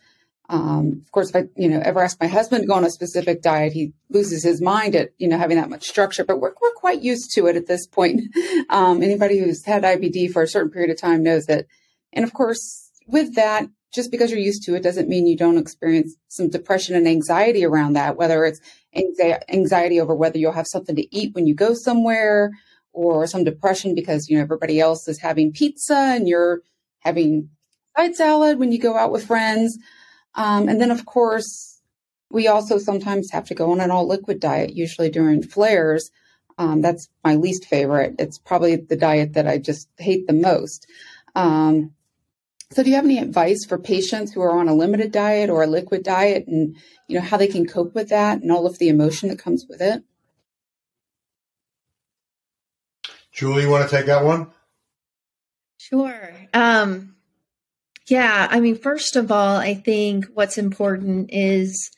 Um, 0.48 1.02
of 1.04 1.12
course, 1.12 1.30
if 1.30 1.36
I, 1.36 1.44
you 1.56 1.70
know, 1.70 1.82
ever 1.84 2.04
ask 2.04 2.20
my 2.22 2.28
husband 2.28 2.64
to 2.64 2.68
go 2.68 2.76
on 2.76 2.86
a 2.86 2.90
specific 2.90 3.42
diet, 3.42 3.74
he 3.74 3.94
loses 4.10 4.44
his 4.44 4.62
mind 4.62 4.96
at, 4.96 5.10
you 5.18 5.28
know, 5.28 5.38
having 5.38 5.58
that 5.58 5.70
much 5.70 5.86
structure, 5.86 6.24
but 6.24 6.40
we're, 6.40 6.54
we're 6.62 6.74
quite 6.74 7.02
used 7.02 7.32
to 7.34 7.48
it 7.48 7.56
at 7.56 7.68
this 7.68 7.88
point. 7.88 8.22
Um, 8.70 9.04
anybody 9.04 9.38
who's 9.38 9.64
had 9.64 9.84
IBD 9.84 10.32
for 10.32 10.42
a 10.42 10.48
certain 10.48 10.72
period 10.72 10.90
of 10.90 11.00
time 11.00 11.22
knows 11.22 11.46
that. 11.46 11.68
And 12.14 12.26
of 12.26 12.34
course, 12.34 12.92
with 13.08 13.36
that, 13.36 13.68
just 13.94 14.12
because 14.12 14.30
you're 14.30 14.40
used 14.40 14.64
to 14.64 14.76
it 14.76 14.84
doesn't 14.84 15.08
mean 15.08 15.28
you 15.28 15.38
don't 15.38 15.58
experience 15.58 16.16
some 16.28 16.50
depression 16.50 16.96
and 16.96 17.08
anxiety 17.08 17.64
around 17.64 17.94
that, 17.94 18.18
whether 18.18 18.44
it's 18.44 18.60
anxiety 18.94 20.02
over 20.02 20.14
whether 20.14 20.38
you'll 20.38 20.52
have 20.52 20.68
something 20.68 20.96
to 20.96 21.16
eat 21.16 21.34
when 21.34 21.48
you 21.48 21.56
go 21.56 21.74
somewhere 21.74 22.52
or 22.92 23.28
some 23.28 23.44
depression 23.44 23.96
because, 23.96 24.30
you 24.30 24.38
know, 24.38 24.44
everybody 24.44 24.80
else 24.80 25.08
is 25.08 25.20
having 25.20 25.52
pizza 25.52 25.96
and 25.96 26.28
you're 26.28 26.62
having 27.06 27.50
side 27.96 28.16
salad 28.16 28.60
when 28.60 28.72
you 28.72 28.80
go 28.80 28.98
out 28.98 29.12
with 29.12 29.28
friends. 29.28 29.78
Um, 30.34 30.68
and 30.68 30.82
then, 30.82 30.92
of 30.92 31.06
course, 31.06 31.80
we 32.30 32.48
also 32.48 32.78
sometimes 32.78 33.32
have 33.32 33.46
to 33.46 33.56
go 33.56 33.72
on 33.72 33.80
an 33.80 33.92
all 33.92 34.08
liquid 34.08 34.40
diet, 34.40 34.76
usually 34.76 35.10
during 35.10 35.44
flares. 35.44 36.10
Um, 36.58 36.82
that's 36.82 37.08
my 37.24 37.36
least 37.36 37.66
favorite. 37.66 38.16
It's 38.20 38.40
probably 38.40 38.76
the 38.76 38.96
diet 38.98 39.34
that 39.34 39.48
I 39.48 39.60
just 39.60 39.88
hate 39.98 40.28
the 40.28 40.34
most. 40.34 40.88
Um, 41.36 41.92
so, 42.72 42.82
do 42.82 42.90
you 42.90 42.96
have 42.96 43.06
any 43.06 43.20
advice 43.20 43.64
for 43.64 43.78
patients 43.78 44.34
who 44.34 44.42
are 44.42 44.58
on 44.58 44.68
a 44.68 44.74
limited 44.74 45.12
diet 45.12 45.50
or 45.50 45.64
a 45.64 45.68
liquid 45.68 46.04
diet, 46.04 46.48
and 46.48 46.76
you 47.08 47.16
know 47.16 47.26
how 47.26 47.38
they 47.38 47.48
can 47.48 47.68
cope 47.68 47.94
with 47.94 48.10
that 48.10 48.42
and 48.42 48.52
all 48.52 48.66
of 48.66 48.80
the 48.80 48.90
emotion 48.90 49.30
that 49.30 49.40
comes 49.40 49.66
with 49.70 49.82
it? 49.82 50.04
Julie, 53.32 53.64
you 53.64 53.70
want 53.70 53.88
to 53.88 53.96
take 53.96 54.08
that 54.08 54.24
one? 54.24 54.52
Sure. 55.90 56.34
Um, 56.54 57.16
yeah, 58.08 58.48
I 58.50 58.60
mean, 58.60 58.76
first 58.76 59.16
of 59.16 59.32
all, 59.32 59.58
I 59.58 59.76
think 59.76 60.26
what's 60.34 60.58
important 60.58 61.30
is 61.32 61.92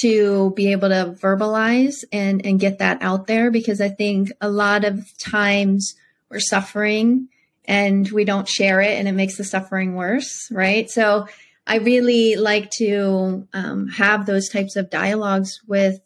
to 0.00 0.52
be 0.56 0.72
able 0.72 0.88
to 0.88 1.16
verbalize 1.20 2.04
and 2.12 2.44
and 2.46 2.60
get 2.60 2.78
that 2.78 3.02
out 3.02 3.26
there 3.26 3.50
because 3.50 3.80
I 3.80 3.88
think 3.88 4.30
a 4.40 4.48
lot 4.48 4.84
of 4.84 5.06
times 5.18 5.94
we're 6.30 6.40
suffering 6.40 7.28
and 7.64 8.10
we 8.10 8.24
don't 8.24 8.48
share 8.48 8.80
it 8.80 8.98
and 8.98 9.06
it 9.06 9.12
makes 9.12 9.36
the 9.36 9.44
suffering 9.44 9.94
worse, 9.94 10.48
right? 10.50 10.88
So 10.88 11.26
I 11.66 11.76
really 11.76 12.36
like 12.36 12.70
to 12.78 13.46
um, 13.52 13.88
have 13.88 14.24
those 14.24 14.48
types 14.48 14.76
of 14.76 14.88
dialogues 14.88 15.60
with 15.66 16.00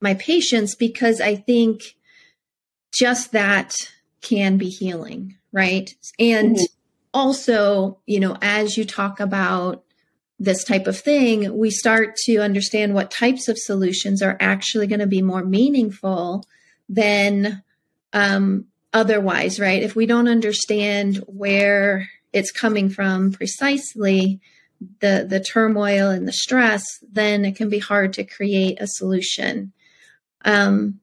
my 0.00 0.14
patients 0.14 0.74
because 0.74 1.20
I 1.20 1.36
think 1.36 1.94
just 2.92 3.30
that 3.32 3.74
can 4.20 4.56
be 4.56 4.68
healing, 4.68 5.36
right? 5.52 5.94
And 6.18 6.56
mm-hmm. 6.56 6.64
also, 7.12 7.98
you 8.06 8.20
know, 8.20 8.36
as 8.40 8.76
you 8.76 8.84
talk 8.84 9.20
about 9.20 9.84
this 10.38 10.64
type 10.64 10.86
of 10.86 10.98
thing, 10.98 11.58
we 11.58 11.70
start 11.70 12.16
to 12.24 12.38
understand 12.38 12.94
what 12.94 13.10
types 13.10 13.46
of 13.48 13.58
solutions 13.58 14.22
are 14.22 14.38
actually 14.40 14.86
going 14.86 15.00
to 15.00 15.06
be 15.06 15.22
more 15.22 15.44
meaningful 15.44 16.44
than 16.88 17.62
um, 18.12 18.64
otherwise, 18.92 19.60
right? 19.60 19.82
If 19.82 19.94
we 19.94 20.06
don't 20.06 20.28
understand 20.28 21.16
where 21.26 22.08
it's 22.32 22.50
coming 22.50 22.88
from 22.88 23.32
precisely, 23.32 24.40
the 25.00 25.26
the 25.28 25.40
turmoil 25.40 26.08
and 26.08 26.26
the 26.26 26.32
stress, 26.32 26.82
then 27.12 27.44
it 27.44 27.54
can 27.56 27.68
be 27.68 27.78
hard 27.78 28.14
to 28.14 28.24
create 28.24 28.80
a 28.80 28.86
solution. 28.86 29.72
Um, 30.44 31.00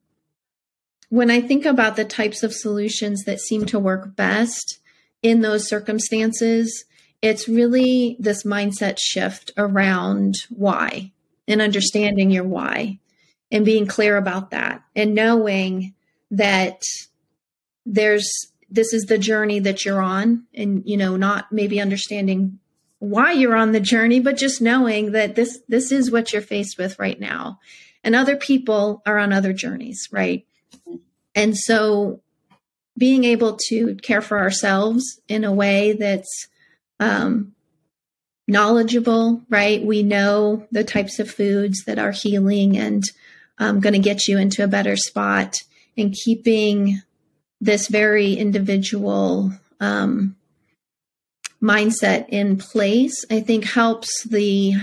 when 1.10 1.32
I 1.32 1.42
think 1.42 1.66
about 1.66 1.96
the 1.96 2.06
types 2.06 2.44
of 2.44 2.54
solutions 2.54 3.24
that 3.24 3.40
seem 3.40 3.66
to 3.68 3.80
work 3.80 4.16
best 4.16 4.80
in 5.22 5.42
those 5.42 5.68
circumstances, 5.68 6.86
it's 7.22 7.48
really 7.48 8.18
this 8.20 8.44
mindset 8.44 8.98
shift 9.00 9.52
around 9.58 10.36
why 10.50 11.12
and 11.48 11.62
understanding 11.62 12.30
your 12.30 12.44
why 12.44 13.00
and 13.52 13.66
being 13.66 13.88
clear 13.88 14.18
about 14.18 14.52
that 14.52 14.84
and 14.96 15.16
knowing 15.16 15.94
that 16.32 16.82
there's 17.86 18.30
this 18.70 18.94
is 18.94 19.06
the 19.06 19.18
journey 19.18 19.60
that 19.60 19.86
you're 19.86 20.02
on 20.02 20.46
and 20.54 20.84
you 20.86 20.98
know 20.98 21.16
not 21.16 21.52
maybe 21.52 21.80
understanding 21.80 22.60
why 23.00 23.32
you're 23.32 23.56
on 23.56 23.72
the 23.72 23.80
journey 23.80 24.20
but 24.20 24.36
just 24.36 24.62
knowing 24.62 25.14
that 25.14 25.36
this 25.36 25.60
this 25.70 25.92
is 25.92 26.12
what 26.12 26.34
you're 26.34 26.42
faced 26.42 26.78
with 26.78 27.00
right 27.00 27.20
now. 27.20 27.60
And 28.04 28.16
other 28.16 28.36
people 28.36 29.02
are 29.06 29.18
on 29.18 29.34
other 29.34 29.54
journeys 29.54 30.10
right 30.12 30.46
And 31.38 31.56
so 31.56 32.20
being 32.98 33.24
able 33.24 33.60
to 33.70 33.96
care 34.02 34.22
for 34.22 34.40
ourselves 34.40 35.22
in 35.28 35.44
a 35.44 35.54
way 35.54 35.94
that's 35.94 36.48
um, 37.00 37.54
knowledgeable, 38.48 39.44
right? 39.48 39.86
We 39.86 40.02
know 40.02 40.66
the 40.72 40.84
types 40.84 41.20
of 41.20 41.30
foods 41.30 41.84
that 41.86 42.00
are 42.00 42.12
healing 42.12 42.76
and 42.76 43.04
um, 43.60 43.82
going 43.82 43.94
to 43.94 44.00
get 44.00 44.28
you 44.28 44.40
into 44.40 44.64
a 44.64 44.68
better 44.68 44.96
spot, 44.96 45.56
and 45.96 46.14
keeping 46.14 47.02
this 47.62 47.88
very 47.88 48.34
individual 48.34 49.52
um, 49.80 50.36
mindset 51.62 52.30
in 52.30 52.58
place, 52.58 53.26
I 53.32 53.42
think 53.42 53.66
helps 53.66 54.24
the 54.24 54.74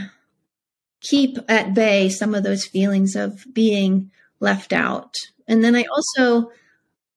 keep 1.01 1.39
at 1.49 1.75
bay 1.75 2.09
some 2.09 2.35
of 2.35 2.43
those 2.43 2.65
feelings 2.65 3.15
of 3.15 3.45
being 3.53 4.11
left 4.41 4.73
out. 4.73 5.15
And 5.47 5.63
then 5.63 5.75
I 5.75 5.85
also 5.85 6.51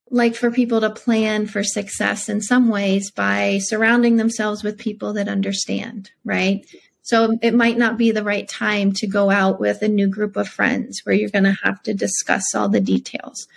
like 0.09 0.35
for 0.35 0.51
people 0.51 0.81
to 0.81 0.89
plan 0.89 1.47
for 1.47 1.63
success 1.63 2.29
in 2.29 2.41
some 2.41 2.69
ways 2.69 3.11
by 3.11 3.59
surrounding 3.61 4.15
themselves 4.15 4.63
with 4.63 4.77
people 4.77 5.13
that 5.13 5.27
understand, 5.27 6.11
right? 6.23 6.65
So 7.01 7.37
it 7.41 7.53
might 7.53 7.77
not 7.77 7.97
be 7.97 8.11
the 8.11 8.23
right 8.23 8.47
time 8.47 8.91
to 8.93 9.07
go 9.07 9.29
out 9.29 9.59
with 9.59 9.81
a 9.81 9.87
new 9.87 10.07
group 10.07 10.35
of 10.35 10.47
friends 10.47 11.01
where 11.03 11.15
you're 11.15 11.29
going 11.29 11.45
to 11.45 11.57
have 11.63 11.81
to 11.83 11.93
discuss 11.93 12.53
all 12.55 12.69
the 12.69 12.81
details. 12.81 13.47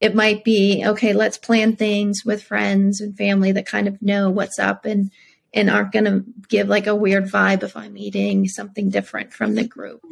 It 0.00 0.14
might 0.14 0.44
be, 0.44 0.84
okay, 0.86 1.12
let's 1.12 1.38
plan 1.38 1.74
things 1.74 2.22
with 2.24 2.42
friends 2.42 3.00
and 3.00 3.16
family 3.16 3.52
that 3.52 3.66
kind 3.66 3.88
of 3.88 4.00
know 4.02 4.30
what's 4.30 4.58
up 4.58 4.84
and 4.84 5.10
and 5.54 5.70
aren't 5.70 5.92
going 5.92 6.04
to 6.04 6.24
give 6.48 6.68
like 6.68 6.86
a 6.86 6.94
weird 6.94 7.24
vibe 7.24 7.62
if 7.62 7.74
I'm 7.76 7.96
eating 7.96 8.46
something 8.46 8.90
different 8.90 9.32
from 9.32 9.54
the 9.54 9.64
group. 9.64 10.02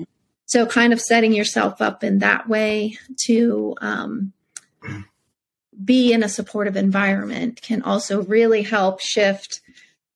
So 0.46 0.64
kind 0.64 0.92
of 0.92 1.00
setting 1.00 1.32
yourself 1.32 1.82
up 1.82 2.04
in 2.04 2.20
that 2.20 2.48
way 2.48 2.98
to 3.26 3.74
um, 3.80 4.32
be 5.85 6.12
in 6.12 6.22
a 6.22 6.28
supportive 6.28 6.76
environment 6.76 7.61
can 7.61 7.82
also 7.82 8.22
really 8.22 8.62
help 8.62 9.00
shift 9.00 9.61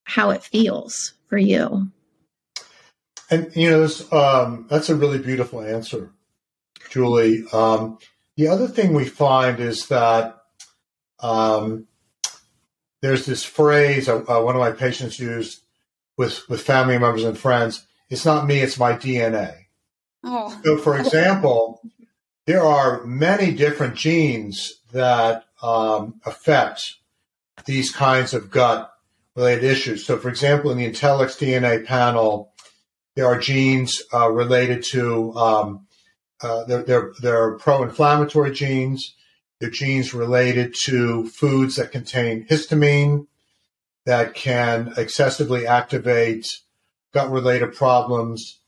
how 0.04 0.30
it 0.30 0.42
feels 0.42 1.14
for 1.28 1.38
you. 1.38 1.90
And 3.30 3.54
you 3.54 3.70
know, 3.70 3.88
um, 4.12 4.66
that's 4.68 4.88
a 4.88 4.96
really 4.96 5.18
beautiful 5.18 5.60
answer, 5.60 6.10
Julie. 6.90 7.44
Um, 7.52 7.98
the 8.36 8.48
other 8.48 8.66
thing 8.66 8.92
we 8.92 9.04
find 9.04 9.60
is 9.60 9.86
that 9.88 10.36
um, 11.20 11.86
there's 13.02 13.26
this 13.26 13.44
phrase 13.44 14.08
uh, 14.08 14.24
uh, 14.28 14.42
one 14.42 14.56
of 14.56 14.60
my 14.60 14.72
patients 14.72 15.20
used 15.20 15.60
with 16.16 16.48
with 16.48 16.62
family 16.62 16.98
members 16.98 17.24
and 17.24 17.38
friends. 17.38 17.86
It's 18.08 18.24
not 18.24 18.46
me; 18.46 18.60
it's 18.60 18.78
my 18.78 18.94
DNA. 18.94 19.59
Oh. 20.22 20.58
So, 20.64 20.76
for 20.76 20.98
example, 20.98 21.80
there 22.46 22.62
are 22.62 23.04
many 23.04 23.52
different 23.52 23.94
genes 23.94 24.80
that 24.92 25.44
um, 25.62 26.20
affect 26.24 26.96
these 27.64 27.92
kinds 27.92 28.34
of 28.34 28.50
gut 28.50 28.92
related 29.36 29.64
issues. 29.64 30.04
So, 30.04 30.18
for 30.18 30.28
example, 30.28 30.70
in 30.70 30.78
the 30.78 30.90
IntellxxDNA 30.90 31.86
panel, 31.86 32.52
there 33.16 33.26
are 33.26 33.38
genes 33.38 34.02
uh, 34.12 34.30
related 34.30 34.82
to 34.90 35.34
um, 35.34 35.86
uh, 36.42 36.64
they're, 36.64 37.12
they're 37.20 37.52
pro-inflammatory 37.58 38.52
genes. 38.52 39.14
They're 39.60 39.70
genes 39.70 40.14
related 40.14 40.74
to 40.86 41.28
foods 41.28 41.76
that 41.76 41.92
contain 41.92 42.46
histamine 42.46 43.26
that 44.06 44.34
can 44.34 44.94
excessively 44.96 45.66
activate 45.66 46.46
gut-related 47.12 47.74
problems. 47.74 48.59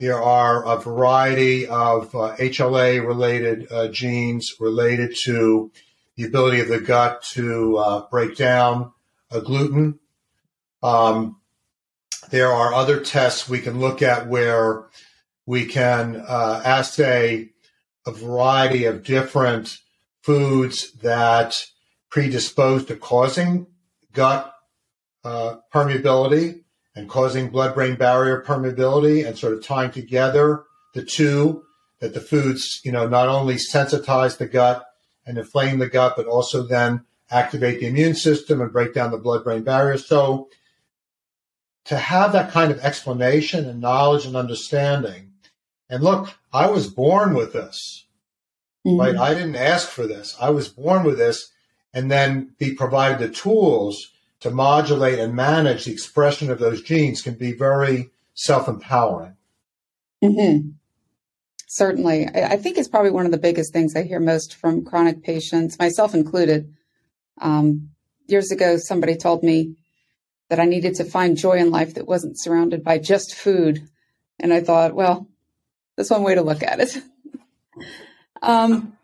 There 0.00 0.22
are 0.22 0.64
a 0.66 0.80
variety 0.80 1.66
of 1.66 2.14
uh, 2.14 2.34
HLA-related 2.36 3.70
uh, 3.70 3.88
genes 3.88 4.54
related 4.58 5.14
to 5.24 5.70
the 6.16 6.24
ability 6.24 6.60
of 6.60 6.68
the 6.68 6.80
gut 6.80 7.22
to 7.34 7.76
uh, 7.76 8.06
break 8.10 8.34
down 8.34 8.92
gluten. 9.30 9.98
Um, 10.82 11.36
there 12.30 12.50
are 12.50 12.72
other 12.72 13.00
tests 13.00 13.46
we 13.46 13.60
can 13.60 13.78
look 13.78 14.00
at 14.00 14.26
where 14.26 14.86
we 15.44 15.66
can 15.66 16.16
uh, 16.26 16.62
assay 16.64 17.50
a 18.06 18.10
variety 18.10 18.86
of 18.86 19.02
different 19.02 19.80
foods 20.22 20.92
that 21.02 21.62
predispose 22.08 22.86
to 22.86 22.96
causing 22.96 23.66
gut 24.14 24.54
uh, 25.24 25.56
permeability 25.70 26.62
and 26.94 27.08
causing 27.08 27.50
blood 27.50 27.74
brain 27.74 27.96
barrier 27.96 28.42
permeability 28.46 29.26
and 29.26 29.38
sort 29.38 29.52
of 29.52 29.64
tying 29.64 29.90
together 29.90 30.64
the 30.94 31.04
two 31.04 31.62
that 32.00 32.14
the 32.14 32.20
foods, 32.20 32.80
you 32.84 32.90
know, 32.90 33.06
not 33.06 33.28
only 33.28 33.56
sensitize 33.56 34.38
the 34.38 34.46
gut 34.46 34.84
and 35.26 35.38
inflame 35.38 35.78
the 35.78 35.88
gut, 35.88 36.14
but 36.16 36.26
also 36.26 36.66
then 36.66 37.04
activate 37.30 37.78
the 37.78 37.86
immune 37.86 38.14
system 38.14 38.60
and 38.60 38.72
break 38.72 38.92
down 38.92 39.10
the 39.10 39.18
blood 39.18 39.44
brain 39.44 39.62
barrier. 39.62 39.98
So 39.98 40.48
to 41.84 41.96
have 41.96 42.32
that 42.32 42.50
kind 42.50 42.72
of 42.72 42.80
explanation 42.80 43.68
and 43.68 43.80
knowledge 43.80 44.26
and 44.26 44.34
understanding, 44.34 45.32
and 45.88 46.02
look, 46.02 46.34
I 46.52 46.68
was 46.68 46.88
born 46.88 47.34
with 47.34 47.52
this, 47.52 48.06
mm-hmm. 48.86 48.98
right? 48.98 49.16
I 49.16 49.34
didn't 49.34 49.56
ask 49.56 49.88
for 49.88 50.06
this. 50.06 50.36
I 50.40 50.50
was 50.50 50.68
born 50.68 51.04
with 51.04 51.18
this 51.18 51.50
and 51.92 52.10
then 52.10 52.54
be 52.58 52.74
provided 52.74 53.18
the 53.18 53.32
tools 53.32 54.12
to 54.40 54.50
modulate 54.50 55.18
and 55.18 55.34
manage 55.34 55.84
the 55.84 55.92
expression 55.92 56.50
of 56.50 56.58
those 56.58 56.82
genes 56.82 57.22
can 57.22 57.34
be 57.34 57.52
very 57.52 58.10
self 58.34 58.68
empowering. 58.68 59.36
Mm-hmm. 60.22 60.70
Certainly. 61.68 62.28
I 62.28 62.56
think 62.56 62.78
it's 62.78 62.88
probably 62.88 63.12
one 63.12 63.26
of 63.26 63.32
the 63.32 63.38
biggest 63.38 63.72
things 63.72 63.94
I 63.94 64.02
hear 64.02 64.18
most 64.18 64.56
from 64.56 64.84
chronic 64.84 65.22
patients, 65.22 65.78
myself 65.78 66.14
included. 66.14 66.74
Um, 67.40 67.90
years 68.26 68.50
ago, 68.50 68.76
somebody 68.76 69.16
told 69.16 69.42
me 69.42 69.76
that 70.48 70.58
I 70.58 70.64
needed 70.64 70.96
to 70.96 71.04
find 71.04 71.36
joy 71.36 71.58
in 71.58 71.70
life 71.70 71.94
that 71.94 72.08
wasn't 72.08 72.40
surrounded 72.40 72.82
by 72.82 72.98
just 72.98 73.34
food. 73.34 73.88
And 74.40 74.52
I 74.52 74.60
thought, 74.60 74.94
well, 74.94 75.28
that's 75.96 76.10
one 76.10 76.24
way 76.24 76.34
to 76.34 76.42
look 76.42 76.62
at 76.62 76.80
it. 76.80 76.96
um, 78.42 78.96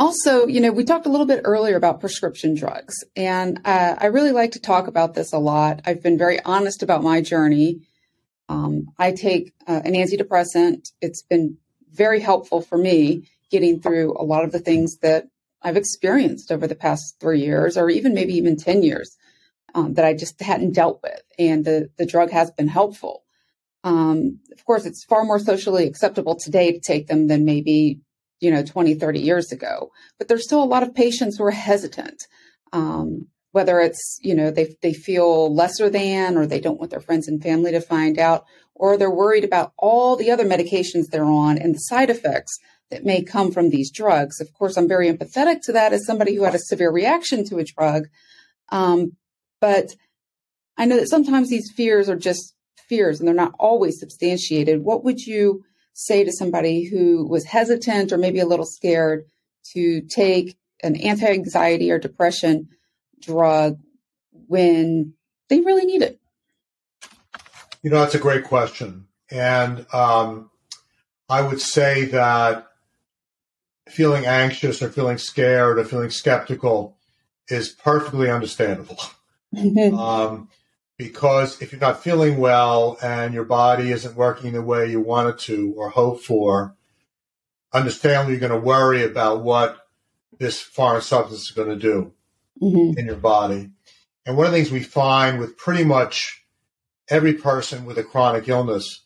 also, 0.00 0.48
you 0.48 0.60
know, 0.60 0.72
we 0.72 0.82
talked 0.82 1.06
a 1.06 1.10
little 1.10 1.26
bit 1.26 1.42
earlier 1.44 1.76
about 1.76 2.00
prescription 2.00 2.54
drugs, 2.54 2.94
and 3.14 3.60
uh, 3.64 3.94
I 3.98 4.06
really 4.06 4.32
like 4.32 4.52
to 4.52 4.60
talk 4.60 4.88
about 4.88 5.14
this 5.14 5.32
a 5.32 5.38
lot. 5.38 5.82
I've 5.84 6.02
been 6.02 6.18
very 6.18 6.40
honest 6.42 6.82
about 6.82 7.04
my 7.04 7.20
journey 7.20 7.82
um, 8.50 8.88
I 8.98 9.12
take 9.12 9.54
uh, 9.68 9.80
an 9.84 9.94
antidepressant. 9.94 10.90
It's 11.00 11.22
been 11.22 11.56
very 11.92 12.18
helpful 12.18 12.60
for 12.60 12.76
me 12.76 13.28
getting 13.48 13.80
through 13.80 14.16
a 14.18 14.24
lot 14.24 14.44
of 14.44 14.50
the 14.50 14.58
things 14.58 14.98
that 15.02 15.28
I've 15.62 15.76
experienced 15.76 16.50
over 16.50 16.66
the 16.66 16.74
past 16.74 17.14
three 17.20 17.40
years, 17.40 17.76
or 17.76 17.88
even 17.88 18.12
maybe 18.12 18.34
even 18.34 18.56
10 18.56 18.82
years, 18.82 19.16
um, 19.74 19.94
that 19.94 20.04
I 20.04 20.14
just 20.14 20.40
hadn't 20.42 20.74
dealt 20.74 21.00
with. 21.00 21.22
And 21.38 21.64
the, 21.64 21.90
the 21.96 22.06
drug 22.06 22.30
has 22.30 22.50
been 22.50 22.66
helpful. 22.66 23.22
Um, 23.84 24.40
of 24.52 24.64
course, 24.64 24.84
it's 24.84 25.04
far 25.04 25.24
more 25.24 25.38
socially 25.38 25.86
acceptable 25.86 26.34
today 26.34 26.72
to 26.72 26.80
take 26.80 27.06
them 27.06 27.28
than 27.28 27.44
maybe, 27.44 28.00
you 28.40 28.50
know, 28.50 28.64
20, 28.64 28.94
30 28.94 29.20
years 29.20 29.52
ago. 29.52 29.90
But 30.18 30.28
there's 30.28 30.44
still 30.44 30.62
a 30.62 30.64
lot 30.64 30.82
of 30.82 30.94
patients 30.94 31.38
who 31.38 31.44
are 31.44 31.50
hesitant. 31.50 32.26
Um, 32.72 33.26
whether 33.52 33.80
it's 33.80 34.18
you 34.22 34.34
know 34.34 34.50
they 34.50 34.76
they 34.82 34.92
feel 34.92 35.54
lesser 35.54 35.90
than 35.90 36.36
or 36.36 36.46
they 36.46 36.60
don't 36.60 36.78
want 36.78 36.90
their 36.90 37.00
friends 37.00 37.28
and 37.28 37.42
family 37.42 37.72
to 37.72 37.80
find 37.80 38.18
out 38.18 38.44
or 38.74 38.96
they're 38.96 39.10
worried 39.10 39.44
about 39.44 39.72
all 39.76 40.16
the 40.16 40.30
other 40.30 40.44
medications 40.44 41.06
they're 41.10 41.24
on 41.24 41.58
and 41.58 41.74
the 41.74 41.78
side 41.78 42.10
effects 42.10 42.58
that 42.90 43.04
may 43.04 43.22
come 43.22 43.50
from 43.50 43.70
these 43.70 43.90
drugs 43.90 44.40
of 44.40 44.52
course 44.54 44.76
i'm 44.76 44.88
very 44.88 45.10
empathetic 45.10 45.60
to 45.62 45.72
that 45.72 45.92
as 45.92 46.06
somebody 46.06 46.34
who 46.34 46.44
had 46.44 46.54
a 46.54 46.60
severe 46.60 46.90
reaction 46.90 47.44
to 47.44 47.58
a 47.58 47.64
drug 47.64 48.04
um, 48.70 49.12
but 49.60 49.88
i 50.76 50.84
know 50.84 50.96
that 50.96 51.10
sometimes 51.10 51.50
these 51.50 51.72
fears 51.72 52.08
are 52.08 52.16
just 52.16 52.54
fears 52.88 53.18
and 53.18 53.28
they're 53.28 53.34
not 53.34 53.54
always 53.58 53.98
substantiated 53.98 54.82
what 54.82 55.04
would 55.04 55.20
you 55.20 55.64
say 56.00 56.24
to 56.24 56.32
somebody 56.32 56.84
who 56.84 57.26
was 57.26 57.44
hesitant 57.44 58.10
or 58.10 58.16
maybe 58.16 58.40
a 58.40 58.46
little 58.46 58.64
scared 58.64 59.26
to 59.62 60.00
take 60.00 60.56
an 60.82 60.96
anti-anxiety 60.96 61.90
or 61.90 61.98
depression 61.98 62.70
drug 63.20 63.78
when 64.32 65.12
they 65.50 65.60
really 65.60 65.84
need 65.84 66.00
it? 66.00 66.18
You 67.82 67.90
know, 67.90 68.00
that's 68.00 68.14
a 68.14 68.18
great 68.18 68.44
question. 68.44 69.08
And 69.30 69.84
um, 69.92 70.50
I 71.28 71.42
would 71.42 71.60
say 71.60 72.06
that 72.06 72.66
feeling 73.86 74.24
anxious 74.24 74.80
or 74.80 74.88
feeling 74.88 75.18
scared 75.18 75.78
or 75.78 75.84
feeling 75.84 76.08
skeptical 76.08 76.96
is 77.48 77.68
perfectly 77.68 78.30
understandable. 78.30 78.96
um, 79.98 80.48
because 81.00 81.62
if 81.62 81.72
you're 81.72 81.80
not 81.80 82.02
feeling 82.02 82.36
well 82.36 82.98
and 83.02 83.32
your 83.32 83.46
body 83.46 83.90
isn't 83.90 84.16
working 84.16 84.52
the 84.52 84.60
way 84.60 84.90
you 84.90 85.00
want 85.00 85.30
it 85.30 85.38
to 85.38 85.72
or 85.78 85.88
hope 85.88 86.22
for, 86.22 86.76
understandably, 87.72 88.34
you're 88.34 88.48
going 88.48 88.52
to 88.52 88.66
worry 88.66 89.02
about 89.02 89.42
what 89.42 89.86
this 90.38 90.60
foreign 90.60 91.00
substance 91.00 91.44
is 91.44 91.52
going 91.52 91.70
to 91.70 91.76
do 91.76 92.12
mm-hmm. 92.60 92.98
in 92.98 93.06
your 93.06 93.16
body. 93.16 93.70
And 94.26 94.36
one 94.36 94.44
of 94.44 94.52
the 94.52 94.58
things 94.58 94.70
we 94.70 94.82
find 94.82 95.38
with 95.38 95.56
pretty 95.56 95.84
much 95.84 96.44
every 97.08 97.32
person 97.32 97.86
with 97.86 97.96
a 97.96 98.04
chronic 98.04 98.46
illness, 98.46 99.02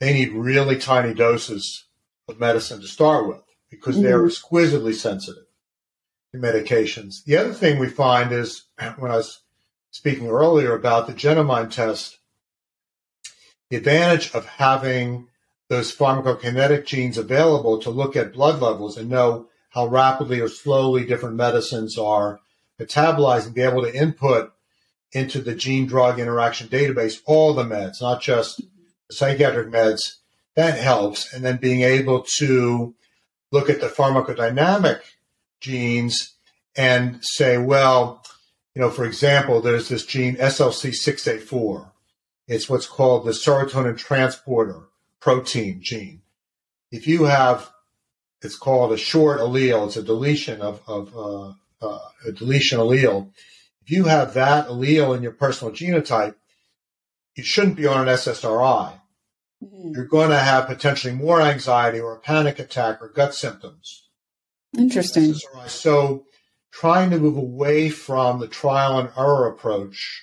they 0.00 0.12
need 0.12 0.32
really 0.32 0.78
tiny 0.78 1.14
doses 1.14 1.84
of 2.28 2.40
medicine 2.40 2.80
to 2.80 2.88
start 2.88 3.28
with 3.28 3.44
because 3.70 3.94
mm-hmm. 3.94 4.04
they're 4.06 4.26
exquisitely 4.26 4.94
sensitive. 4.94 5.44
To 6.32 6.38
medications. 6.38 7.24
The 7.24 7.36
other 7.36 7.52
thing 7.52 7.78
we 7.78 7.88
find 7.88 8.32
is 8.32 8.64
when 8.98 9.12
I 9.12 9.16
was 9.16 9.42
speaking 9.90 10.28
earlier 10.28 10.74
about 10.74 11.06
the 11.06 11.12
Genomind 11.12 11.72
test, 11.72 12.18
the 13.68 13.76
advantage 13.76 14.34
of 14.34 14.46
having 14.46 15.28
those 15.68 15.94
pharmacokinetic 15.94 16.84
genes 16.84 17.16
available 17.16 17.78
to 17.78 17.90
look 17.90 18.16
at 18.16 18.32
blood 18.32 18.60
levels 18.60 18.96
and 18.96 19.08
know 19.08 19.46
how 19.70 19.86
rapidly 19.86 20.40
or 20.40 20.48
slowly 20.48 21.06
different 21.06 21.36
medicines 21.36 21.96
are 21.96 22.40
metabolized 22.78 23.46
and 23.46 23.54
be 23.54 23.62
able 23.62 23.82
to 23.82 23.94
input 23.94 24.52
into 25.12 25.40
the 25.40 25.54
gene 25.54 25.86
drug 25.86 26.18
interaction 26.18 26.68
database 26.68 27.20
all 27.24 27.54
the 27.54 27.64
meds, 27.64 28.00
not 28.00 28.20
just 28.20 28.58
the 29.08 29.14
psychiatric 29.14 29.68
meds. 29.68 30.16
That 30.56 30.78
helps. 30.78 31.32
And 31.32 31.44
then 31.44 31.58
being 31.58 31.82
able 31.82 32.24
to 32.38 32.94
look 33.52 33.70
at 33.70 33.80
the 33.80 33.88
pharmacodynamic 33.88 35.00
genes 35.60 36.34
and 36.76 37.18
say, 37.22 37.58
well, 37.58 38.19
you 38.74 38.80
know, 38.80 38.90
for 38.90 39.04
example, 39.04 39.60
there's 39.60 39.88
this 39.88 40.06
gene 40.06 40.36
SLC6A4. 40.36 41.90
It's 42.46 42.68
what's 42.68 42.86
called 42.86 43.24
the 43.24 43.32
serotonin 43.32 43.96
transporter 43.96 44.88
protein 45.20 45.80
gene. 45.82 46.22
If 46.90 47.06
you 47.06 47.24
have, 47.24 47.70
it's 48.42 48.56
called 48.56 48.92
a 48.92 48.96
short 48.96 49.40
allele. 49.40 49.86
It's 49.86 49.96
a 49.96 50.02
deletion 50.02 50.60
of, 50.60 50.80
of 50.86 51.16
uh, 51.16 51.52
uh, 51.84 51.98
a 52.26 52.32
deletion 52.32 52.78
allele. 52.78 53.30
If 53.82 53.90
you 53.90 54.04
have 54.04 54.34
that 54.34 54.68
allele 54.68 55.16
in 55.16 55.22
your 55.22 55.32
personal 55.32 55.72
genotype, 55.72 56.34
you 57.34 57.44
shouldn't 57.44 57.76
be 57.76 57.86
on 57.86 58.08
an 58.08 58.14
SSRI. 58.14 59.00
Mm-hmm. 59.62 59.92
You're 59.94 60.06
going 60.06 60.30
to 60.30 60.38
have 60.38 60.66
potentially 60.66 61.14
more 61.14 61.40
anxiety 61.40 62.00
or 62.00 62.14
a 62.14 62.20
panic 62.20 62.58
attack 62.58 63.00
or 63.02 63.08
gut 63.08 63.34
symptoms. 63.34 64.08
Interesting. 64.76 65.34
So, 65.66 66.24
trying 66.72 67.10
to 67.10 67.18
move 67.18 67.36
away 67.36 67.90
from 67.90 68.40
the 68.40 68.48
trial 68.48 68.98
and 68.98 69.10
error 69.16 69.48
approach 69.48 70.22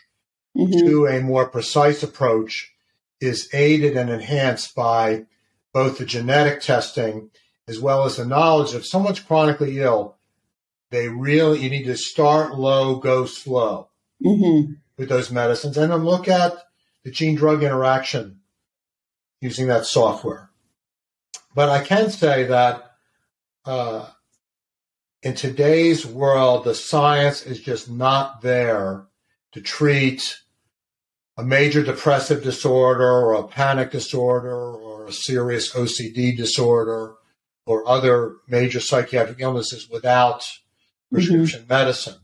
mm-hmm. 0.56 0.80
to 0.80 1.06
a 1.06 1.22
more 1.22 1.48
precise 1.48 2.04
approach 2.04 2.74
is 3.20 3.50
aided 3.54 3.98
and 3.98 4.10
enhanced 4.10 4.76
by 4.76 5.26
both 5.74 5.98
the 5.98 6.06
genetic 6.06 6.62
testing 6.62 7.30
as 7.68 7.80
well 7.80 8.06
as 8.06 8.18
the 8.18 8.26
knowledge 8.26 8.74
of 8.74 8.86
someone's 8.86 9.20
chronically 9.20 9.80
ill. 9.80 10.18
They 10.90 11.10
really, 11.10 11.60
you 11.60 11.70
need 11.70 11.84
to 11.86 11.98
start 11.98 12.58
low, 12.58 12.96
go 12.96 13.26
slow 13.26 13.90
mm-hmm. 14.24 14.74
with 14.98 15.10
those 15.10 15.32
medicines, 15.32 15.78
and 15.78 15.92
then 15.92 16.06
look 16.06 16.28
at 16.28 16.54
the 17.04 17.12
gene 17.12 17.36
drug 17.36 17.64
interaction 17.64 18.40
using 19.42 19.68
that 19.68 19.86
software. 19.86 20.50
But 21.54 21.70
I 21.70 21.84
can 21.84 22.10
say 22.10 22.46
that 22.46 22.92
uh, 23.66 24.10
in 25.24 25.34
today's 25.34 26.06
world, 26.06 26.64
the 26.64 26.76
science 26.76 27.46
is 27.46 27.60
just 27.60 27.90
not 27.90 28.42
there 28.42 29.08
to 29.54 29.62
treat 29.62 30.40
a 31.38 31.44
major 31.44 31.84
depressive 31.84 32.44
disorder 32.44 33.06
or 33.06 33.34
a 33.34 33.48
panic 33.48 33.92
disorder 33.92 34.56
or 34.56 35.08
a 35.08 35.14
serious 35.14 35.74
OCD 35.74 36.36
disorder 36.36 37.16
or 37.66 37.88
other 37.88 38.38
major 38.48 38.80
psychiatric 38.80 39.38
illnesses 39.40 39.90
without 39.90 40.44
prescription 41.12 41.62
mm-hmm. 41.62 41.74
medicine. 41.74 42.16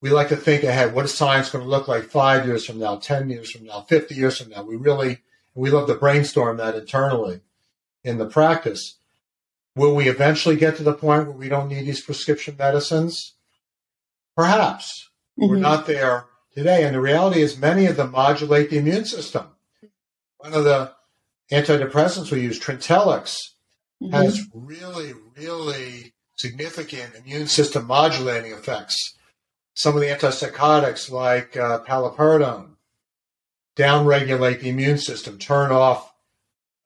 We 0.00 0.10
like 0.10 0.28
to 0.28 0.36
think 0.36 0.64
ahead. 0.64 0.94
What 0.94 1.06
is 1.06 1.14
science 1.14 1.48
going 1.50 1.64
to 1.64 1.70
look 1.70 1.88
like 1.88 2.04
five 2.04 2.44
years 2.44 2.66
from 2.66 2.78
now, 2.78 2.96
10 2.96 3.30
years 3.30 3.50
from 3.50 3.64
now, 3.64 3.82
50 3.82 4.14
years 4.14 4.38
from 4.38 4.50
now? 4.50 4.62
We 4.62 4.76
really, 4.76 5.20
we 5.54 5.70
love 5.70 5.86
to 5.88 5.94
brainstorm 5.94 6.58
that 6.58 6.74
internally 6.74 7.40
in 8.02 8.18
the 8.18 8.26
practice. 8.26 8.98
Will 9.76 9.94
we 9.94 10.08
eventually 10.08 10.56
get 10.56 10.76
to 10.76 10.82
the 10.82 10.92
point 10.92 11.26
where 11.26 11.36
we 11.36 11.48
don't 11.48 11.68
need 11.68 11.82
these 11.82 12.00
prescription 12.00 12.56
medicines? 12.56 13.34
Perhaps. 14.36 15.10
Mm-hmm. 15.38 15.50
We're 15.50 15.58
not 15.58 15.86
there 15.86 16.26
today. 16.54 16.84
And 16.84 16.94
the 16.94 17.00
reality 17.00 17.42
is, 17.42 17.58
many 17.58 17.86
of 17.86 17.96
them 17.96 18.12
modulate 18.12 18.70
the 18.70 18.78
immune 18.78 19.04
system. 19.04 19.46
One 20.38 20.52
of 20.52 20.64
the 20.64 20.92
antidepressants 21.50 22.30
we 22.30 22.40
use, 22.40 22.60
Trintellix, 22.60 23.50
mm-hmm. 24.02 24.12
has 24.12 24.46
really, 24.54 25.12
really 25.36 26.14
significant 26.36 27.14
immune 27.16 27.46
system 27.46 27.86
modulating 27.86 28.52
effects. 28.52 29.14
Some 29.74 29.96
of 29.96 30.00
the 30.00 30.08
antipsychotics, 30.08 31.10
like 31.10 31.56
uh, 31.56 31.80
paliperidone, 31.80 32.76
downregulate 33.76 34.60
the 34.60 34.68
immune 34.68 34.98
system, 34.98 35.38
turn 35.38 35.72
off 35.72 36.13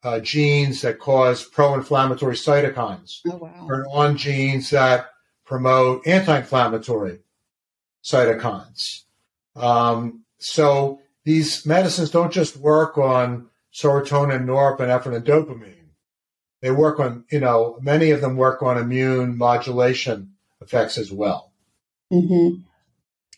uh, 0.02 0.20
genes 0.20 0.82
that 0.82 0.98
cause 0.98 1.44
pro-inflammatory 1.44 2.36
cytokines, 2.36 3.20
oh, 3.26 3.36
wow. 3.36 3.66
turn 3.68 3.84
on 3.90 4.16
genes 4.16 4.70
that 4.70 5.06
promote 5.44 6.06
anti-inflammatory 6.06 7.18
cytokines. 8.04 9.02
Um, 9.56 10.24
so 10.38 11.00
these 11.24 11.66
medicines 11.66 12.10
don't 12.10 12.32
just 12.32 12.56
work 12.56 12.96
on 12.96 13.48
serotonin, 13.74 14.44
norepinephrine, 14.44 15.16
and 15.16 15.26
dopamine. 15.26 15.74
They 16.60 16.70
work 16.70 17.00
on, 17.00 17.24
you 17.30 17.40
know, 17.40 17.78
many 17.80 18.10
of 18.10 18.20
them 18.20 18.36
work 18.36 18.62
on 18.62 18.78
immune 18.78 19.36
modulation 19.36 20.32
effects 20.60 20.98
as 20.98 21.12
well. 21.12 21.52
Mm-hmm. 22.12 22.62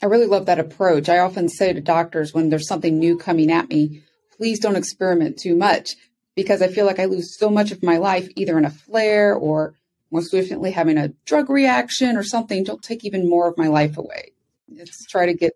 I 0.02 0.06
really 0.06 0.26
love 0.26 0.46
that 0.46 0.58
approach. 0.58 1.08
I 1.08 1.18
often 1.18 1.48
say 1.48 1.72
to 1.72 1.80
doctors 1.80 2.32
when 2.32 2.48
there's 2.48 2.68
something 2.68 2.98
new 2.98 3.18
coming 3.18 3.50
at 3.50 3.68
me, 3.68 4.02
please 4.36 4.58
don't 4.58 4.76
experiment 4.76 5.38
too 5.38 5.54
much 5.54 5.96
because 6.36 6.62
I 6.62 6.68
feel 6.68 6.86
like 6.86 6.98
I 6.98 7.06
lose 7.06 7.36
so 7.36 7.50
much 7.50 7.70
of 7.70 7.82
my 7.82 7.98
life 7.98 8.28
either 8.36 8.56
in 8.58 8.64
a 8.64 8.70
flare 8.70 9.34
or 9.34 9.74
more 10.10 10.22
swiftly 10.22 10.70
having 10.70 10.98
a 10.98 11.08
drug 11.24 11.50
reaction 11.50 12.16
or 12.16 12.22
something. 12.22 12.64
Don't 12.64 12.82
take 12.82 13.04
even 13.04 13.28
more 13.28 13.48
of 13.48 13.58
my 13.58 13.68
life 13.68 13.96
away. 13.96 14.32
Let's 14.68 15.06
try 15.06 15.26
to 15.26 15.34
get 15.34 15.52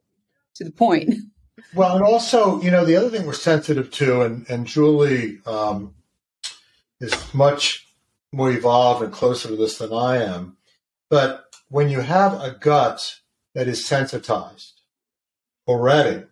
to 0.57 0.65
the 0.65 0.73
point. 0.73 1.15
Well, 1.75 1.97
and 1.97 2.05
also, 2.05 2.61
you 2.61 2.71
know, 2.71 2.85
the 2.85 2.97
other 2.97 3.11
thing 3.11 3.27
we're 3.27 3.33
sensitive 3.33 3.91
to, 3.93 4.23
and, 4.23 4.49
and 4.49 4.67
Julie 4.67 5.41
um, 5.45 5.95
is 7.01 7.35
much 7.35 7.87
more 8.33 8.51
evolved 8.51 9.03
and 9.03 9.13
closer 9.13 9.49
to 9.49 9.57
this 9.57 9.79
than 9.79 9.93
I 9.93 10.23
am, 10.23 10.57
but 11.11 11.45
when 11.69 11.89
you 11.89 12.01
have 12.01 12.41
a 12.41 12.53
gut 12.53 13.17
that 13.55 13.67
is 13.67 13.85
sensitized 13.85 14.83
already, 15.67 16.25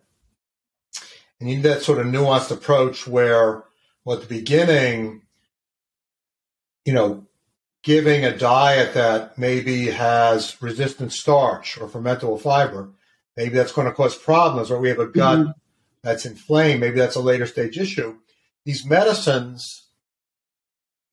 and 1.39 1.49
you 1.49 1.57
need 1.57 1.63
that 1.63 1.81
sort 1.81 1.99
of 1.99 2.07
nuanced 2.07 2.51
approach 2.51 3.05
where, 3.07 3.63
well, 4.05 4.17
at 4.17 4.27
the 4.27 4.35
beginning, 4.35 5.21
you 6.85 6.93
know, 6.93 7.25
giving 7.83 8.25
a 8.25 8.37
diet 8.37 8.93
that 8.93 9.37
maybe 9.37 9.87
has 9.87 10.61
resistant 10.61 11.11
starch 11.11 11.77
or 11.77 11.87
fermentable 11.87 12.39
fiber 12.39 12.89
maybe 13.35 13.55
that's 13.55 13.71
going 13.71 13.87
to 13.87 13.93
cause 13.93 14.15
problems, 14.15 14.71
or 14.71 14.79
we 14.79 14.89
have 14.89 14.99
a 14.99 15.07
gut 15.07 15.39
mm-hmm. 15.39 15.51
that's 16.01 16.25
inflamed. 16.25 16.79
Maybe 16.79 16.97
that's 16.97 17.15
a 17.15 17.21
later 17.21 17.45
stage 17.45 17.77
issue. 17.77 18.17
These 18.65 18.85
medicines 18.85 19.83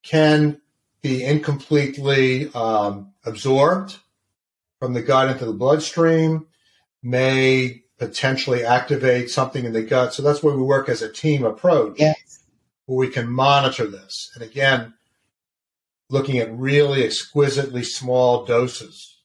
can 0.02 0.60
be 1.02 1.24
incompletely 1.24 2.52
um, 2.54 3.12
absorbed 3.24 3.96
from 4.78 4.94
the 4.94 5.02
gut 5.02 5.30
into 5.30 5.44
the 5.44 5.52
bloodstream, 5.52 6.46
may 7.02 7.82
potentially 7.98 8.64
activate 8.64 9.30
something 9.30 9.64
in 9.64 9.72
the 9.72 9.82
gut. 9.82 10.14
So 10.14 10.22
that's 10.22 10.42
where 10.42 10.54
we 10.54 10.62
work 10.62 10.88
as 10.88 11.02
a 11.02 11.12
team 11.12 11.44
approach, 11.44 11.96
yes. 11.98 12.39
Where 12.90 13.06
we 13.06 13.08
can 13.08 13.30
monitor 13.30 13.86
this. 13.86 14.32
And 14.34 14.42
again, 14.42 14.94
looking 16.08 16.38
at 16.38 16.52
really 16.52 17.04
exquisitely 17.04 17.84
small 17.84 18.44
doses 18.44 19.20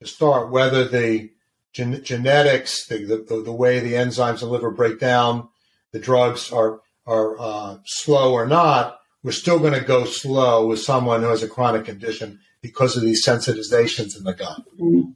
to 0.00 0.06
start, 0.06 0.50
whether 0.50 0.88
the 0.88 1.28
gen- 1.74 2.02
genetics, 2.02 2.86
the, 2.86 2.96
the, 3.28 3.42
the, 3.42 3.52
way 3.52 3.80
the 3.80 3.92
enzymes 3.92 4.40
in 4.40 4.48
the 4.48 4.52
liver 4.54 4.70
break 4.70 4.98
down, 4.98 5.46
the 5.92 5.98
drugs 5.98 6.50
are 6.50 6.80
are 7.06 7.38
uh, 7.38 7.76
slow 7.84 8.32
or 8.32 8.46
not, 8.46 8.98
we're 9.22 9.30
still 9.30 9.58
going 9.58 9.74
to 9.74 9.80
go 9.80 10.04
slow 10.06 10.66
with 10.66 10.80
someone 10.80 11.20
who 11.20 11.28
has 11.28 11.42
a 11.42 11.48
chronic 11.48 11.84
condition 11.84 12.40
because 12.62 12.96
of 12.96 13.02
these 13.02 13.24
sensitizations 13.24 14.16
in 14.16 14.24
the 14.24 14.32
gut. 14.32 14.62
Mm-hmm. 14.80 15.10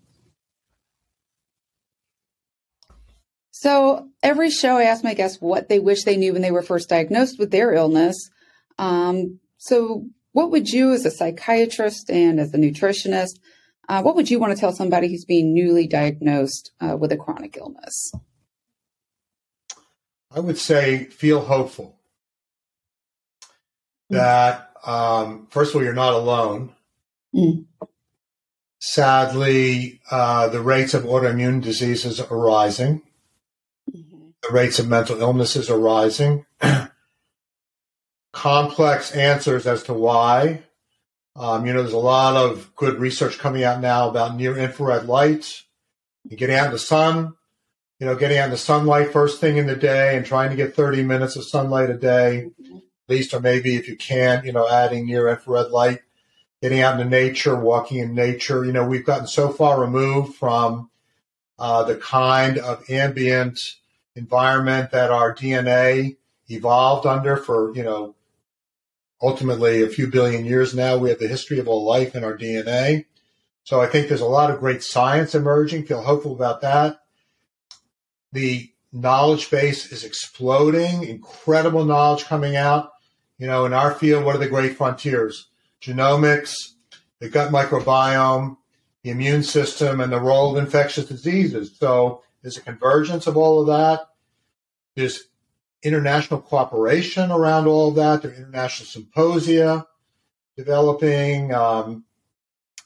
So 3.60 4.08
every 4.22 4.48
show, 4.48 4.78
I 4.78 4.84
ask 4.84 5.04
my 5.04 5.12
guests 5.12 5.36
what 5.38 5.68
they 5.68 5.80
wish 5.80 6.04
they 6.04 6.16
knew 6.16 6.32
when 6.32 6.40
they 6.40 6.50
were 6.50 6.62
first 6.62 6.88
diagnosed 6.88 7.38
with 7.38 7.50
their 7.50 7.74
illness. 7.74 8.30
Um, 8.78 9.38
so, 9.58 10.06
what 10.32 10.50
would 10.50 10.70
you, 10.70 10.94
as 10.94 11.04
a 11.04 11.10
psychiatrist 11.10 12.08
and 12.08 12.40
as 12.40 12.54
a 12.54 12.56
nutritionist, 12.56 13.38
uh, 13.86 14.00
what 14.00 14.16
would 14.16 14.30
you 14.30 14.38
want 14.38 14.54
to 14.54 14.58
tell 14.58 14.72
somebody 14.72 15.08
who's 15.08 15.26
being 15.26 15.52
newly 15.52 15.86
diagnosed 15.86 16.72
uh, 16.80 16.96
with 16.96 17.12
a 17.12 17.18
chronic 17.18 17.58
illness? 17.58 18.12
I 20.34 20.40
would 20.40 20.56
say 20.56 21.04
feel 21.04 21.42
hopeful. 21.42 21.98
Mm. 24.10 24.16
That, 24.16 24.70
um, 24.86 25.48
first 25.50 25.72
of 25.72 25.76
all, 25.76 25.84
you're 25.84 25.92
not 25.92 26.14
alone. 26.14 26.74
Mm. 27.34 27.66
Sadly, 28.78 30.00
uh, 30.10 30.48
the 30.48 30.62
rates 30.62 30.94
of 30.94 31.02
autoimmune 31.02 31.62
diseases 31.62 32.22
are 32.22 32.38
rising. 32.38 33.02
Rates 34.52 34.78
of 34.78 34.88
mental 34.88 35.20
illnesses 35.20 35.70
are 35.70 35.78
rising. 35.78 36.46
Complex 38.32 39.12
answers 39.12 39.66
as 39.66 39.82
to 39.84 39.94
why 39.94 40.62
Um, 41.36 41.66
you 41.66 41.72
know, 41.72 41.82
there's 41.82 41.94
a 41.94 41.98
lot 41.98 42.36
of 42.36 42.74
good 42.76 42.98
research 43.00 43.38
coming 43.38 43.64
out 43.64 43.80
now 43.80 44.08
about 44.08 44.36
near 44.36 44.56
infrared 44.58 45.06
light 45.06 45.62
getting 46.28 46.56
out 46.56 46.66
in 46.66 46.72
the 46.72 46.78
sun. 46.78 47.34
You 47.98 48.06
know, 48.06 48.16
getting 48.16 48.38
out 48.38 48.46
in 48.46 48.50
the 48.50 48.56
sunlight 48.56 49.12
first 49.12 49.40
thing 49.40 49.58
in 49.58 49.66
the 49.66 49.76
day 49.76 50.16
and 50.16 50.24
trying 50.24 50.50
to 50.50 50.56
get 50.56 50.74
30 50.74 51.02
minutes 51.02 51.36
of 51.36 51.44
sunlight 51.44 51.90
a 51.90 51.98
day, 51.98 52.50
at 52.74 52.82
least, 53.08 53.34
or 53.34 53.40
maybe 53.40 53.76
if 53.76 53.88
you 53.88 53.96
can, 53.96 54.44
you 54.44 54.52
know, 54.52 54.66
adding 54.68 55.06
near 55.06 55.28
infrared 55.28 55.70
light, 55.70 56.00
getting 56.62 56.80
out 56.80 56.98
into 56.98 57.10
nature, 57.10 57.56
walking 57.56 57.98
in 57.98 58.14
nature. 58.14 58.64
You 58.64 58.72
know, 58.72 58.86
we've 58.86 59.04
gotten 59.04 59.26
so 59.26 59.50
far 59.50 59.80
removed 59.80 60.34
from 60.36 60.90
uh, 61.58 61.84
the 61.84 61.96
kind 61.96 62.56
of 62.56 62.88
ambient 62.88 63.60
environment 64.16 64.90
that 64.90 65.10
our 65.10 65.34
DNA 65.34 66.16
evolved 66.48 67.06
under 67.06 67.36
for, 67.36 67.74
you 67.74 67.82
know, 67.82 68.14
ultimately 69.22 69.82
a 69.82 69.88
few 69.88 70.08
billion 70.08 70.44
years 70.44 70.74
now. 70.74 70.96
We 70.96 71.10
have 71.10 71.18
the 71.18 71.28
history 71.28 71.58
of 71.58 71.68
all 71.68 71.84
life 71.84 72.14
in 72.14 72.24
our 72.24 72.36
DNA. 72.36 73.06
So 73.64 73.80
I 73.80 73.86
think 73.86 74.08
there's 74.08 74.20
a 74.20 74.26
lot 74.26 74.50
of 74.50 74.60
great 74.60 74.82
science 74.82 75.34
emerging. 75.34 75.84
Feel 75.84 76.02
hopeful 76.02 76.32
about 76.32 76.62
that. 76.62 77.00
The 78.32 78.70
knowledge 78.92 79.50
base 79.50 79.92
is 79.92 80.04
exploding, 80.04 81.04
incredible 81.04 81.84
knowledge 81.84 82.24
coming 82.24 82.56
out. 82.56 82.90
You 83.38 83.46
know, 83.46 83.64
in 83.64 83.72
our 83.72 83.92
field, 83.94 84.24
what 84.24 84.34
are 84.34 84.40
the 84.40 84.48
great 84.48 84.76
frontiers? 84.76 85.48
Genomics, 85.80 86.54
the 87.20 87.28
gut 87.28 87.52
microbiome, 87.52 88.56
the 89.02 89.10
immune 89.10 89.42
system, 89.42 90.00
and 90.00 90.12
the 90.12 90.20
role 90.20 90.56
of 90.56 90.62
infectious 90.62 91.06
diseases. 91.06 91.76
So 91.78 92.22
there's 92.42 92.56
a 92.56 92.62
convergence 92.62 93.26
of 93.26 93.36
all 93.36 93.60
of 93.60 93.66
that. 93.66 94.08
There's 94.94 95.24
international 95.82 96.40
cooperation 96.40 97.30
around 97.30 97.66
all 97.66 97.88
of 97.88 97.94
that. 97.96 98.22
There 98.22 98.30
are 98.30 98.34
international 98.34 98.86
symposia 98.86 99.86
developing. 100.56 101.54
Um, 101.54 102.04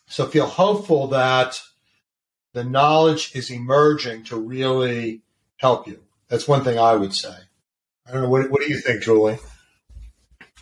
so 0.06 0.26
feel 0.26 0.46
hopeful 0.46 1.08
that 1.08 1.60
the 2.52 2.64
knowledge 2.64 3.32
is 3.34 3.50
emerging 3.50 4.24
to 4.24 4.36
really 4.36 5.22
help 5.56 5.86
you. 5.86 6.00
That's 6.28 6.48
one 6.48 6.62
thing 6.62 6.78
I 6.78 6.94
would 6.94 7.14
say. 7.14 7.34
I 8.06 8.12
don't 8.12 8.22
know. 8.22 8.28
What, 8.28 8.50
what 8.50 8.60
do 8.60 8.68
you 8.68 8.78
think, 8.78 9.02
Julie? 9.02 9.38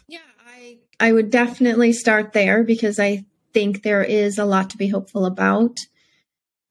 Yeah, 0.06 0.20
I 0.46 0.78
I 1.00 1.12
would 1.12 1.30
definitely 1.30 1.92
start 1.92 2.32
there 2.32 2.62
because 2.62 2.98
I 2.98 3.24
think 3.52 3.82
there 3.82 4.02
is 4.02 4.38
a 4.38 4.44
lot 4.44 4.70
to 4.70 4.76
be 4.76 4.88
hopeful 4.88 5.26
about. 5.26 5.76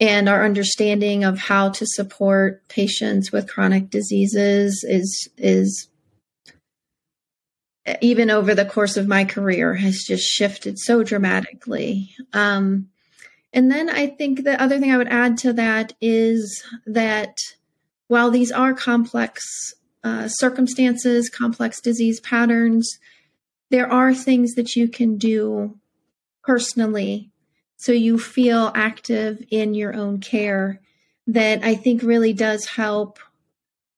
And 0.02 0.28
our 0.28 0.44
understanding 0.44 1.24
of 1.24 1.38
how 1.38 1.70
to 1.70 1.86
support 1.86 2.68
patients 2.68 3.32
with 3.32 3.48
chronic 3.48 3.92
diseases 3.92 4.84
is 4.88 5.30
is 5.38 5.88
even 8.02 8.32
over 8.32 8.56
the 8.56 8.66
course 8.66 8.98
of 8.98 9.08
my 9.08 9.26
career 9.26 9.76
has 9.76 10.04
just 10.04 10.24
shifted 10.24 10.80
so 10.80 11.04
dramatically. 11.04 12.16
Um, 12.34 12.90
and 13.54 13.72
then 13.72 13.90
I 13.90 14.08
think 14.08 14.44
the 14.44 14.62
other 14.62 14.80
thing 14.80 14.92
I 14.92 14.98
would 14.98 15.08
add 15.08 15.38
to 15.40 15.54
that 15.54 15.94
is 16.02 16.64
that 16.86 17.38
while 18.08 18.32
these 18.32 18.52
are 18.52 18.74
complex 18.74 19.44
uh, 20.04 20.28
circumstances, 20.28 21.30
complex 21.30 21.80
disease 21.80 22.20
patterns, 22.20 22.98
there 23.70 23.92
are 23.92 24.14
things 24.14 24.54
that 24.56 24.76
you 24.76 24.88
can 24.88 25.18
do 25.18 25.78
personally 26.44 27.30
so 27.82 27.92
you 27.92 28.20
feel 28.20 28.72
active 28.76 29.44
in 29.50 29.74
your 29.74 29.96
own 29.96 30.20
care 30.20 30.80
that 31.26 31.64
I 31.64 31.74
think 31.74 32.04
really 32.04 32.32
does 32.32 32.64
help 32.68 33.18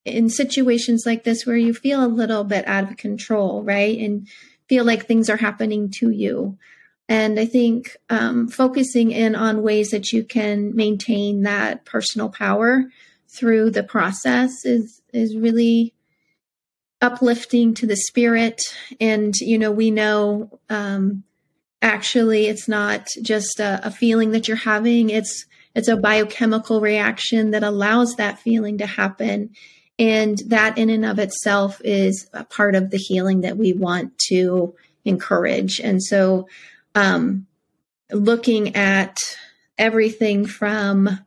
in 0.06 0.30
situations 0.30 1.04
like 1.06 1.26
this 1.26 1.46
where 1.46 1.58
you 1.58 1.74
feel 1.74 2.02
a 2.02 2.08
little 2.08 2.46
bit 2.46 2.66
out 2.66 2.90
of 2.90 2.96
control, 2.96 3.62
right? 3.62 4.00
And 4.00 4.30
feel 4.70 4.86
like 4.86 5.06
things 5.06 5.30
are 5.30 5.36
happening 5.36 5.92
to 6.00 6.12
you. 6.12 6.58
And 7.10 7.38
I 7.38 7.46
think 7.46 7.98
um, 8.10 8.48
focusing 8.48 9.12
in 9.12 9.36
on 9.36 9.64
ways 9.64 9.90
that 9.90 10.14
you 10.14 10.24
can 10.24 10.74
maintain 10.74 11.42
that 11.42 11.84
personal 11.84 12.30
power 12.30 12.86
through 13.28 13.72
the 13.72 13.84
process 13.84 14.64
is 14.64 15.02
is 15.12 15.36
really 15.36 15.94
uplifting 17.02 17.74
to 17.74 17.86
the 17.86 17.98
spirit. 17.98 18.62
And 19.02 19.36
you 19.42 19.60
know, 19.60 19.72
we 19.72 19.92
know 19.92 20.58
um, 20.70 21.26
actually 21.84 22.48
it's 22.48 22.68
not 22.68 23.06
just 23.22 23.60
a, 23.60 23.88
a 23.88 23.92
feeling 23.92 24.32
that 24.32 24.48
you're 24.48 24.58
having. 24.58 25.12
It's 25.12 25.46
it's 25.76 25.88
a 25.88 25.98
biochemical 25.98 26.82
reaction 26.82 27.52
that 27.52 27.64
allows 27.64 28.16
that 28.16 28.40
feeling 28.40 28.78
to 28.78 28.86
happen. 28.86 29.52
And 30.00 30.40
that 30.48 30.78
in 30.78 30.90
and 30.90 31.06
of 31.06 31.20
itself 31.20 31.82
is 31.84 32.28
a 32.34 32.44
part 32.44 32.76
of 32.76 32.90
the 32.90 32.98
healing 32.98 33.42
that 33.42 33.58
we 33.58 33.74
want 33.74 34.18
to 34.30 34.76
encourage. 35.06 35.80
And 35.80 36.02
so 36.02 36.48
um, 36.96 37.48
looking 38.12 38.76
at 38.76 39.18
everything 39.78 40.46
from 40.46 41.20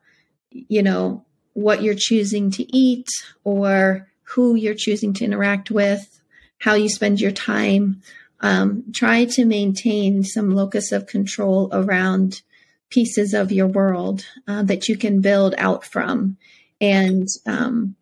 you 0.51 0.83
know 0.83 1.25
what 1.53 1.83
you're 1.83 1.95
choosing 1.97 2.51
to 2.53 2.77
eat 2.77 3.09
or 3.45 4.09
who 4.23 4.55
you're 4.55 4.75
choosing 4.75 5.13
to 5.15 5.25
interact 5.25 5.71
with 5.71 6.21
how 6.59 6.75
you 6.75 6.89
spend 6.89 7.21
your 7.21 7.33
time 7.33 8.01
um, 8.41 8.85
try 8.93 9.25
to 9.25 9.45
maintain 9.45 10.23
some 10.23 10.55
locus 10.55 10.93
of 10.93 11.07
control 11.07 11.69
around 11.73 12.43
pieces 12.91 13.35
of 13.35 13.53
your 13.53 13.67
world 13.67 14.25
uh, 14.47 14.63
that 14.63 14.89
you 14.89 14.97
can 14.97 15.21
build 15.21 15.55
out 15.59 15.85
from. 15.85 16.37
And 16.81 17.27
um, 17.47 17.97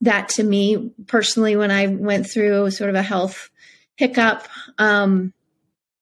that 0.00 0.28
to 0.30 0.42
me 0.42 0.92
personally, 1.06 1.56
when 1.56 1.70
I 1.70 1.86
went 1.86 2.28
through 2.30 2.70
sort 2.70 2.90
of 2.90 2.96
a 2.96 3.02
health 3.02 3.50
hiccup, 3.96 4.46
um, 4.78 5.32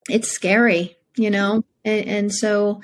it's 0.09 0.31
scary, 0.31 0.97
you 1.17 1.31
know? 1.31 1.65
And, 1.85 2.09
and, 2.09 2.35
so 2.35 2.81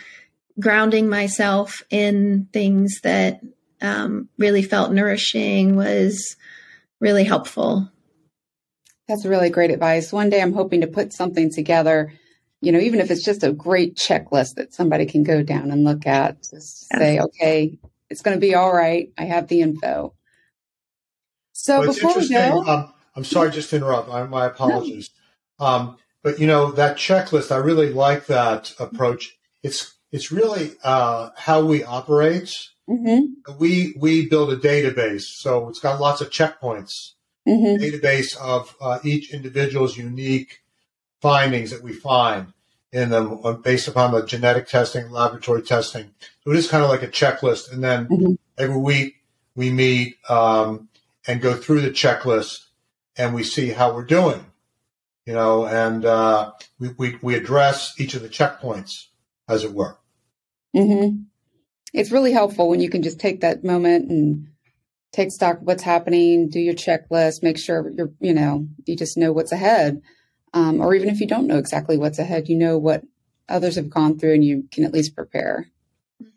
grounding 0.58 1.08
myself 1.08 1.82
in 1.90 2.48
things 2.52 3.00
that 3.02 3.40
um, 3.80 4.28
really 4.38 4.62
felt 4.62 4.92
nourishing 4.92 5.76
was 5.76 6.36
really 7.00 7.24
helpful. 7.24 7.90
That's 9.08 9.26
really 9.26 9.50
great 9.50 9.70
advice. 9.70 10.12
One 10.12 10.30
day 10.30 10.40
I'm 10.40 10.54
hoping 10.54 10.80
to 10.80 10.86
put 10.86 11.12
something 11.12 11.50
together, 11.50 12.12
you 12.60 12.72
know, 12.72 12.78
even 12.78 13.00
if 13.00 13.10
it's 13.10 13.24
just 13.24 13.42
a 13.42 13.52
great 13.52 13.96
checklist 13.96 14.54
that 14.54 14.72
somebody 14.72 15.04
can 15.06 15.22
go 15.22 15.42
down 15.42 15.70
and 15.70 15.84
look 15.84 16.06
at, 16.06 16.42
just 16.50 16.86
yeah. 16.90 16.98
say, 16.98 17.18
okay, 17.20 17.78
it's 18.08 18.22
going 18.22 18.36
to 18.36 18.40
be 18.40 18.54
all 18.54 18.74
right. 18.74 19.12
I 19.18 19.24
have 19.24 19.48
the 19.48 19.60
info. 19.60 20.14
So 21.52 21.80
well, 21.80 21.92
before 21.92 22.16
we 22.16 22.28
go, 22.28 22.64
um, 22.64 22.92
I'm 23.14 23.24
sorry, 23.24 23.50
just 23.50 23.70
to 23.70 23.76
interrupt. 23.76 24.08
I, 24.08 24.24
my 24.24 24.46
apologies. 24.46 25.10
No. 25.60 25.66
Um, 25.66 25.96
but 26.22 26.40
you 26.40 26.46
know 26.46 26.72
that 26.72 26.96
checklist, 26.96 27.52
I 27.52 27.56
really 27.56 27.92
like 27.92 28.26
that 28.26 28.74
approach. 28.80 29.36
It's 29.62 29.94
it's 30.10 30.32
really 30.32 30.72
uh, 30.82 31.30
how 31.36 31.64
we 31.64 31.84
operate. 31.84 32.52
Mm-hmm. 32.88 33.58
We 33.58 33.94
we 34.00 34.26
build 34.28 34.52
a 34.52 34.56
database, 34.56 35.22
so 35.22 35.68
it's 35.68 35.78
got 35.78 36.00
lots 36.00 36.20
of 36.20 36.30
checkpoints 36.30 37.13
mm-hmm. 37.46 37.82
database 37.82 38.36
of 38.38 38.74
uh, 38.80 38.98
each 39.04 39.32
individual's 39.32 39.96
unique 39.96 40.62
findings 41.20 41.70
that 41.70 41.82
we 41.82 41.92
find 41.92 42.52
in 42.92 43.10
them 43.10 43.40
uh, 43.44 43.52
based 43.52 43.88
upon 43.88 44.12
the 44.12 44.24
genetic 44.24 44.68
testing, 44.68 45.10
laboratory 45.10 45.62
testing. 45.62 46.10
So 46.44 46.52
it 46.52 46.56
is 46.56 46.68
kind 46.68 46.84
of 46.84 46.90
like 46.90 47.02
a 47.02 47.08
checklist. 47.08 47.72
And 47.72 47.82
then 47.82 48.06
mm-hmm. 48.06 48.34
every 48.56 48.76
week 48.76 49.16
we 49.56 49.70
meet 49.70 50.16
um, 50.28 50.88
and 51.26 51.40
go 51.40 51.54
through 51.54 51.80
the 51.80 51.90
checklist 51.90 52.66
and 53.16 53.34
we 53.34 53.42
see 53.42 53.70
how 53.70 53.94
we're 53.94 54.04
doing, 54.04 54.44
you 55.26 55.32
know, 55.32 55.66
and 55.66 56.04
uh, 56.04 56.52
we, 56.78 56.88
we, 56.98 57.16
we, 57.22 57.34
address 57.34 57.94
each 57.98 58.14
of 58.14 58.22
the 58.22 58.28
checkpoints, 58.28 59.06
as 59.48 59.64
it 59.64 59.72
were. 59.72 59.96
Mm-hmm. 60.74 61.22
It's 61.92 62.10
really 62.10 62.32
helpful 62.32 62.68
when 62.68 62.80
you 62.80 62.90
can 62.90 63.02
just 63.02 63.20
take 63.20 63.40
that 63.40 63.62
moment 63.62 64.10
and 64.10 64.48
take 65.14 65.30
stock 65.30 65.58
of 65.58 65.62
what's 65.62 65.82
happening, 65.82 66.48
do 66.48 66.58
your 66.58 66.74
checklist, 66.74 67.42
make 67.42 67.58
sure 67.58 67.88
you're, 67.90 68.10
you 68.20 68.34
know, 68.34 68.66
you 68.84 68.96
just 68.96 69.16
know 69.16 69.32
what's 69.32 69.52
ahead. 69.52 70.02
Um, 70.52 70.80
or 70.80 70.94
even 70.94 71.08
if 71.08 71.20
you 71.20 71.26
don't 71.26 71.46
know 71.46 71.58
exactly 71.58 71.96
what's 71.96 72.18
ahead, 72.18 72.48
you 72.48 72.56
know 72.56 72.78
what 72.78 73.02
others 73.48 73.76
have 73.76 73.90
gone 73.90 74.18
through 74.18 74.34
and 74.34 74.44
you 74.44 74.64
can 74.72 74.84
at 74.84 74.92
least 74.92 75.14
prepare. 75.14 75.70
Mm-hmm. 76.22 76.30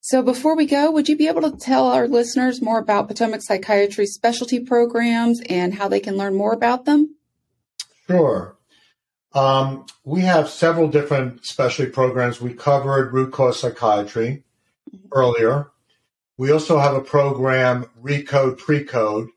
So 0.00 0.22
before 0.22 0.56
we 0.56 0.66
go, 0.66 0.90
would 0.90 1.08
you 1.08 1.16
be 1.16 1.28
able 1.28 1.42
to 1.42 1.56
tell 1.56 1.88
our 1.88 2.08
listeners 2.08 2.62
more 2.62 2.78
about 2.78 3.08
Potomac 3.08 3.42
Psychiatry 3.42 4.06
specialty 4.06 4.60
programs 4.60 5.40
and 5.48 5.74
how 5.74 5.88
they 5.88 6.00
can 6.00 6.16
learn 6.16 6.34
more 6.34 6.52
about 6.52 6.84
them? 6.84 7.16
Sure. 8.06 8.56
Um, 9.34 9.84
we 10.04 10.22
have 10.22 10.48
several 10.48 10.88
different 10.88 11.44
specialty 11.44 11.90
programs. 11.90 12.40
We 12.40 12.54
covered 12.54 13.12
root 13.12 13.32
cause 13.32 13.60
psychiatry 13.60 14.44
mm-hmm. 14.90 15.08
earlier. 15.12 15.70
We 16.38 16.52
also 16.52 16.78
have 16.78 16.94
a 16.94 17.00
program, 17.00 17.90
Recode 18.00 18.58
Precode. 18.60 19.30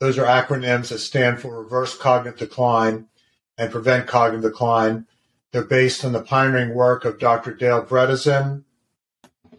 Those 0.00 0.16
are 0.16 0.24
acronyms 0.24 0.88
that 0.88 1.00
stand 1.00 1.40
for 1.40 1.62
Reverse 1.62 1.94
Cognitive 1.94 2.38
Decline 2.38 3.06
and 3.58 3.70
Prevent 3.70 4.06
Cognitive 4.06 4.50
Decline. 4.50 5.06
They're 5.52 5.62
based 5.62 6.06
on 6.06 6.12
the 6.12 6.22
pioneering 6.22 6.74
work 6.74 7.04
of 7.04 7.18
Dr. 7.18 7.52
Dale 7.52 7.84
Bredesen. 7.84 8.64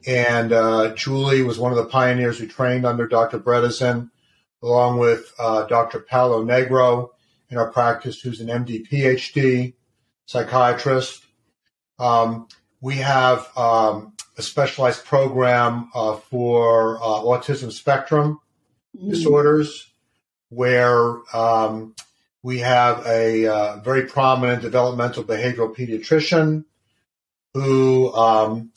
And 0.07 0.51
uh, 0.51 0.95
Julie 0.95 1.43
was 1.43 1.59
one 1.59 1.71
of 1.71 1.77
the 1.77 1.85
pioneers 1.85 2.39
who 2.39 2.47
trained 2.47 2.87
under 2.87 3.07
Dr. 3.07 3.39
Bredesen, 3.39 4.09
along 4.63 4.97
with 4.97 5.31
uh, 5.37 5.67
Dr. 5.67 5.99
Paulo 5.99 6.43
Negro 6.43 7.09
in 7.51 7.57
our 7.57 7.71
practice, 7.71 8.19
who's 8.19 8.41
an 8.41 8.47
MD 8.47 8.89
PhD 8.89 9.75
psychiatrist. 10.25 11.23
Um, 11.99 12.47
we 12.81 12.95
have 12.95 13.47
um, 13.55 14.12
a 14.37 14.41
specialized 14.41 15.05
program 15.05 15.89
uh, 15.93 16.15
for 16.15 16.97
uh, 16.97 17.01
autism 17.01 17.71
spectrum 17.71 18.39
mm-hmm. 18.95 19.09
disorders 19.09 19.91
where 20.49 21.17
um, 21.35 21.95
we 22.41 22.59
have 22.59 23.05
a 23.05 23.47
uh, 23.47 23.77
very 23.77 24.05
prominent 24.05 24.61
developmental 24.61 25.23
behavioral 25.23 25.75
pediatrician 25.75 26.65
who 27.53 28.13
um, 28.13 28.71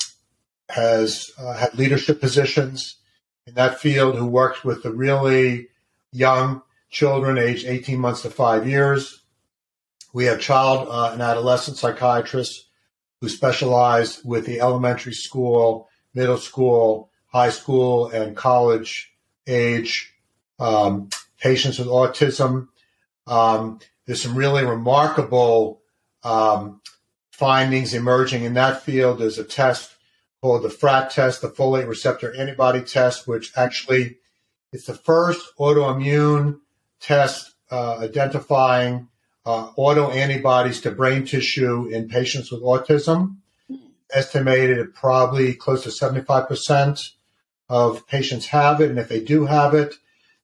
has 0.69 1.31
uh, 1.39 1.55
had 1.55 1.75
leadership 1.75 2.21
positions 2.21 2.97
in 3.47 3.55
that 3.55 3.81
field, 3.81 4.17
who 4.17 4.27
works 4.27 4.65
with 4.65 4.83
the 4.83 4.93
really 4.93 5.69
young 6.13 6.63
children 6.91 7.39
aged 7.39 7.67
18 7.67 7.99
months 7.99 8.23
to 8.23 8.31
five 8.31 8.69
years. 8.69 9.23
We 10.13 10.27
have 10.27 10.41
child 10.41 10.89
uh, 10.91 11.11
and 11.13 11.23
adolescent 11.23 11.77
psychiatrists 11.77 12.66
who 13.21 13.29
specialize 13.29 14.23
with 14.25 14.47
the 14.47 14.61
elementary 14.61 15.15
school, 15.15 15.89
middle 16.15 16.39
school, 16.39 17.11
high 17.27 17.51
school, 17.51 18.09
and 18.09 18.37
college 18.37 19.13
age 19.47 20.15
um, 20.59 21.09
patients 21.39 21.79
with 21.79 21.89
autism. 21.89 22.69
Um, 23.27 23.81
there's 24.07 24.23
some 24.23 24.37
really 24.37 24.65
remarkable 24.65 25.83
um, 26.23 26.81
findings 27.31 27.95
emerging 27.95 28.45
in 28.45 28.55
that 28.55 28.83
field. 28.83 29.19
There's 29.19 29.39
a 29.39 29.45
test 29.45 29.95
called 30.41 30.63
the 30.63 30.71
FRAT 30.71 31.11
test, 31.11 31.43
the 31.43 31.49
folate 31.49 31.89
receptor 31.89 32.35
antibody 32.35 32.83
test, 32.83 33.27
which 33.27 33.53
actually 33.57 34.19
is 34.73 34.85
the 34.85 34.95
first 34.95 35.57
autoimmune 35.59 36.61
test 37.01 37.55
uh, 37.71 37.99
identifying 37.99 39.09
uh, 39.47 39.71
autoantibodies 39.79 40.83
to 40.83 40.91
brain 40.91 41.25
tissue 41.25 41.87
in 41.87 42.09
patients 42.09 42.51
with 42.51 42.63
autism. 42.63 43.37
Estimated 44.13 44.79
at 44.79 44.93
probably 44.93 45.55
close 45.55 45.83
to 45.85 45.89
75% 45.89 47.11
of 47.69 48.07
patients 48.07 48.47
have 48.47 48.81
it. 48.81 48.91
And 48.91 48.99
if 48.99 49.09
they 49.09 49.21
do 49.21 49.47
have 49.47 49.75
it, 49.75 49.95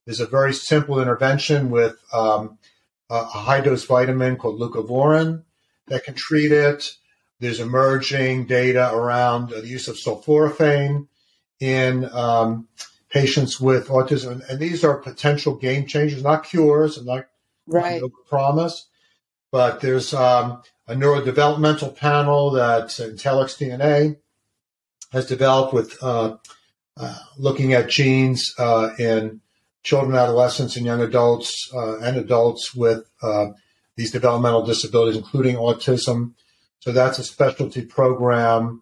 there's 0.05 0.19
a 0.19 0.25
very 0.25 0.53
simple 0.53 1.01
intervention 1.01 1.69
with 1.69 1.97
um, 2.13 2.57
a 3.09 3.23
high 3.23 3.61
dose 3.61 3.85
vitamin 3.85 4.37
called 4.37 4.59
leucovorin 4.59 5.43
that 5.87 6.03
can 6.03 6.13
treat 6.13 6.51
it. 6.51 6.95
There's 7.39 7.59
emerging 7.59 8.47
data 8.47 8.93
around 8.93 9.49
the 9.49 9.67
use 9.67 9.87
of 9.87 9.97
sulforaphane 9.97 11.07
in 11.59 12.09
um, 12.13 12.67
patients 13.09 13.59
with 13.59 13.87
autism, 13.87 14.47
and 14.49 14.59
these 14.59 14.83
are 14.83 14.97
potential 14.97 15.55
game 15.55 15.85
changers, 15.85 16.23
not 16.23 16.43
cures, 16.43 16.97
and 16.97 17.05
not 17.05 17.27
right. 17.67 18.01
promise. 18.27 18.87
But 19.53 19.81
there's 19.81 20.15
um, 20.15 20.63
a 20.87 20.95
neurodevelopmental 20.95 21.95
panel 21.95 22.49
that 22.53 22.87
IntellxxDNA 22.87 24.17
has 25.11 25.27
developed 25.27 25.75
with 25.75 25.95
uh, 26.01 26.37
uh, 26.97 27.19
looking 27.37 27.73
at 27.73 27.87
genes 27.87 28.51
uh, 28.57 28.95
in 28.97 29.41
children, 29.83 30.15
adolescents, 30.15 30.75
and 30.75 30.87
young 30.87 31.01
adults 31.01 31.69
uh, 31.71 31.99
and 31.99 32.17
adults 32.17 32.73
with 32.73 33.05
uh, 33.21 33.49
these 33.95 34.09
developmental 34.09 34.65
disabilities, 34.65 35.17
including 35.17 35.57
autism. 35.57 36.33
So 36.79 36.91
that's 36.91 37.19
a 37.19 37.23
specialty 37.23 37.85
program. 37.85 38.81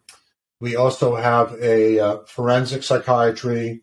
We 0.61 0.77
also 0.77 1.17
have 1.17 1.53
a 1.61 1.99
uh, 1.99 2.17
forensic 2.27 2.83
psychiatry 2.83 3.81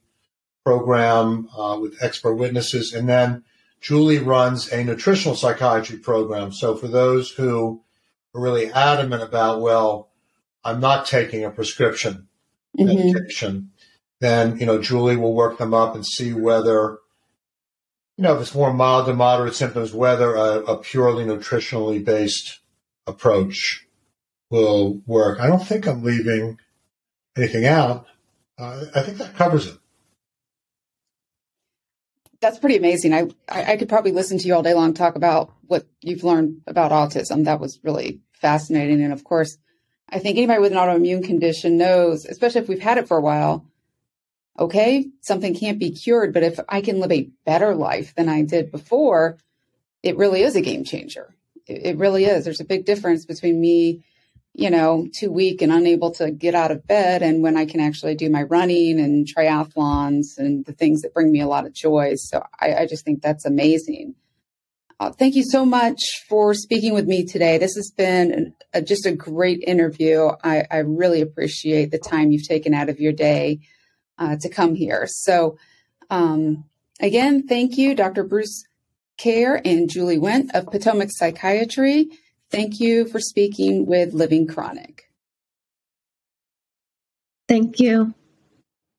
program 0.64 1.50
uh, 1.54 1.76
with 1.78 2.02
expert 2.02 2.36
witnesses. 2.36 2.94
And 2.94 3.06
then 3.06 3.44
Julie 3.80 4.18
runs 4.18 4.72
a 4.72 4.84
nutritional 4.84 5.36
psychiatry 5.36 5.98
program. 5.98 6.52
So 6.52 6.76
for 6.76 6.88
those 6.88 7.30
who 7.30 7.82
are 8.34 8.40
really 8.40 8.72
adamant 8.72 9.22
about, 9.22 9.60
well, 9.60 10.10
I'm 10.64 10.80
not 10.80 11.06
taking 11.06 11.44
a 11.44 11.50
prescription 11.50 12.28
mm-hmm. 12.78 12.86
medication, 12.86 13.70
then, 14.20 14.58
you 14.58 14.66
know, 14.66 14.82
Julie 14.82 15.16
will 15.16 15.34
work 15.34 15.58
them 15.58 15.72
up 15.72 15.94
and 15.94 16.04
see 16.04 16.32
whether 16.32 16.98
you 18.18 18.24
know, 18.24 18.34
if 18.34 18.42
it's 18.42 18.54
more 18.54 18.74
mild 18.74 19.06
to 19.06 19.14
moderate 19.14 19.54
symptoms, 19.54 19.94
whether 19.94 20.34
a, 20.34 20.58
a 20.64 20.78
purely 20.78 21.24
nutritionally 21.24 22.04
based 22.04 22.58
approach 23.06 23.86
will 24.50 25.00
work. 25.06 25.38
I 25.40 25.46
don't 25.46 25.64
think 25.64 25.86
I'm 25.86 26.02
leaving 26.02 26.58
anything 27.36 27.64
out. 27.64 28.06
Uh, 28.58 28.86
I 28.92 29.02
think 29.02 29.18
that 29.18 29.36
covers 29.36 29.68
it. 29.68 29.78
That's 32.40 32.58
pretty 32.58 32.76
amazing. 32.76 33.12
I, 33.12 33.28
I, 33.48 33.76
could 33.76 33.88
probably 33.88 34.12
listen 34.12 34.38
to 34.38 34.46
you 34.46 34.54
all 34.54 34.62
day 34.62 34.74
long 34.74 34.94
talk 34.94 35.16
about 35.16 35.52
what 35.66 35.86
you've 36.02 36.22
learned 36.22 36.62
about 36.68 36.92
autism. 36.92 37.44
That 37.44 37.58
was 37.58 37.80
really 37.82 38.20
fascinating. 38.32 39.02
And 39.02 39.12
of 39.12 39.24
course, 39.24 39.58
I 40.08 40.20
think 40.20 40.36
anybody 40.36 40.60
with 40.60 40.72
an 40.72 40.78
autoimmune 40.78 41.24
condition 41.24 41.76
knows, 41.76 42.24
especially 42.24 42.60
if 42.60 42.68
we've 42.68 42.80
had 42.80 42.98
it 42.98 43.08
for 43.08 43.16
a 43.16 43.22
while, 43.22 43.66
okay, 44.58 45.08
something 45.20 45.54
can't 45.54 45.78
be 45.78 45.90
cured, 45.90 46.32
but 46.32 46.42
if 46.42 46.58
I 46.68 46.80
can 46.80 47.00
live 47.00 47.12
a 47.12 47.28
better 47.44 47.74
life 47.74 48.14
than 48.14 48.28
I 48.28 48.42
did 48.42 48.70
before, 48.70 49.38
it 50.02 50.16
really 50.16 50.42
is 50.42 50.56
a 50.56 50.60
game 50.60 50.84
changer. 50.84 51.34
It, 51.66 51.86
it 51.86 51.98
really 51.98 52.24
is. 52.24 52.44
There's 52.44 52.60
a 52.60 52.64
big 52.64 52.84
difference 52.84 53.24
between 53.24 53.60
me, 53.60 54.04
you 54.54 54.70
know, 54.70 55.06
too 55.18 55.30
weak 55.30 55.62
and 55.62 55.72
unable 55.72 56.10
to 56.10 56.30
get 56.30 56.54
out 56.54 56.70
of 56.70 56.86
bed 56.86 57.22
and 57.22 57.42
when 57.42 57.56
I 57.56 57.64
can 57.64 57.80
actually 57.80 58.14
do 58.16 58.28
my 58.28 58.42
running 58.42 58.98
and 58.98 59.26
triathlons 59.26 60.36
and 60.36 60.64
the 60.64 60.72
things 60.72 61.02
that 61.02 61.14
bring 61.14 61.30
me 61.30 61.40
a 61.40 61.46
lot 61.46 61.66
of 61.66 61.72
joy. 61.72 62.14
So 62.16 62.42
I, 62.60 62.74
I 62.74 62.86
just 62.86 63.04
think 63.04 63.22
that's 63.22 63.44
amazing. 63.44 64.14
Uh, 65.00 65.12
thank 65.12 65.36
you 65.36 65.44
so 65.44 65.64
much 65.64 66.00
for 66.28 66.54
speaking 66.54 66.92
with 66.92 67.06
me 67.06 67.24
today. 67.24 67.56
This 67.56 67.76
has 67.76 67.92
been 67.96 68.32
an, 68.32 68.54
a, 68.74 68.82
just 68.82 69.06
a 69.06 69.12
great 69.12 69.62
interview. 69.64 70.30
I, 70.42 70.64
I 70.68 70.78
really 70.78 71.20
appreciate 71.20 71.92
the 71.92 71.98
time 71.98 72.32
you've 72.32 72.48
taken 72.48 72.74
out 72.74 72.88
of 72.88 72.98
your 72.98 73.12
day 73.12 73.60
uh, 74.18 74.36
to 74.40 74.48
come 74.48 74.74
here. 74.74 75.06
So, 75.06 75.56
um, 76.10 76.64
again, 77.00 77.46
thank 77.46 77.78
you, 77.78 77.94
Dr. 77.94 78.24
Bruce 78.24 78.64
Kehr 79.18 79.60
and 79.64 79.88
Julie 79.88 80.18
Wendt 80.18 80.50
of 80.52 80.66
Potomac 80.66 81.10
Psychiatry. 81.12 82.08
Thank 82.50 82.80
you 82.80 83.06
for 83.06 83.20
speaking 83.20 83.86
with 83.86 84.14
Living 84.14 84.46
Chronic. 84.46 85.10
Thank 87.48 87.78
you. 87.78 88.14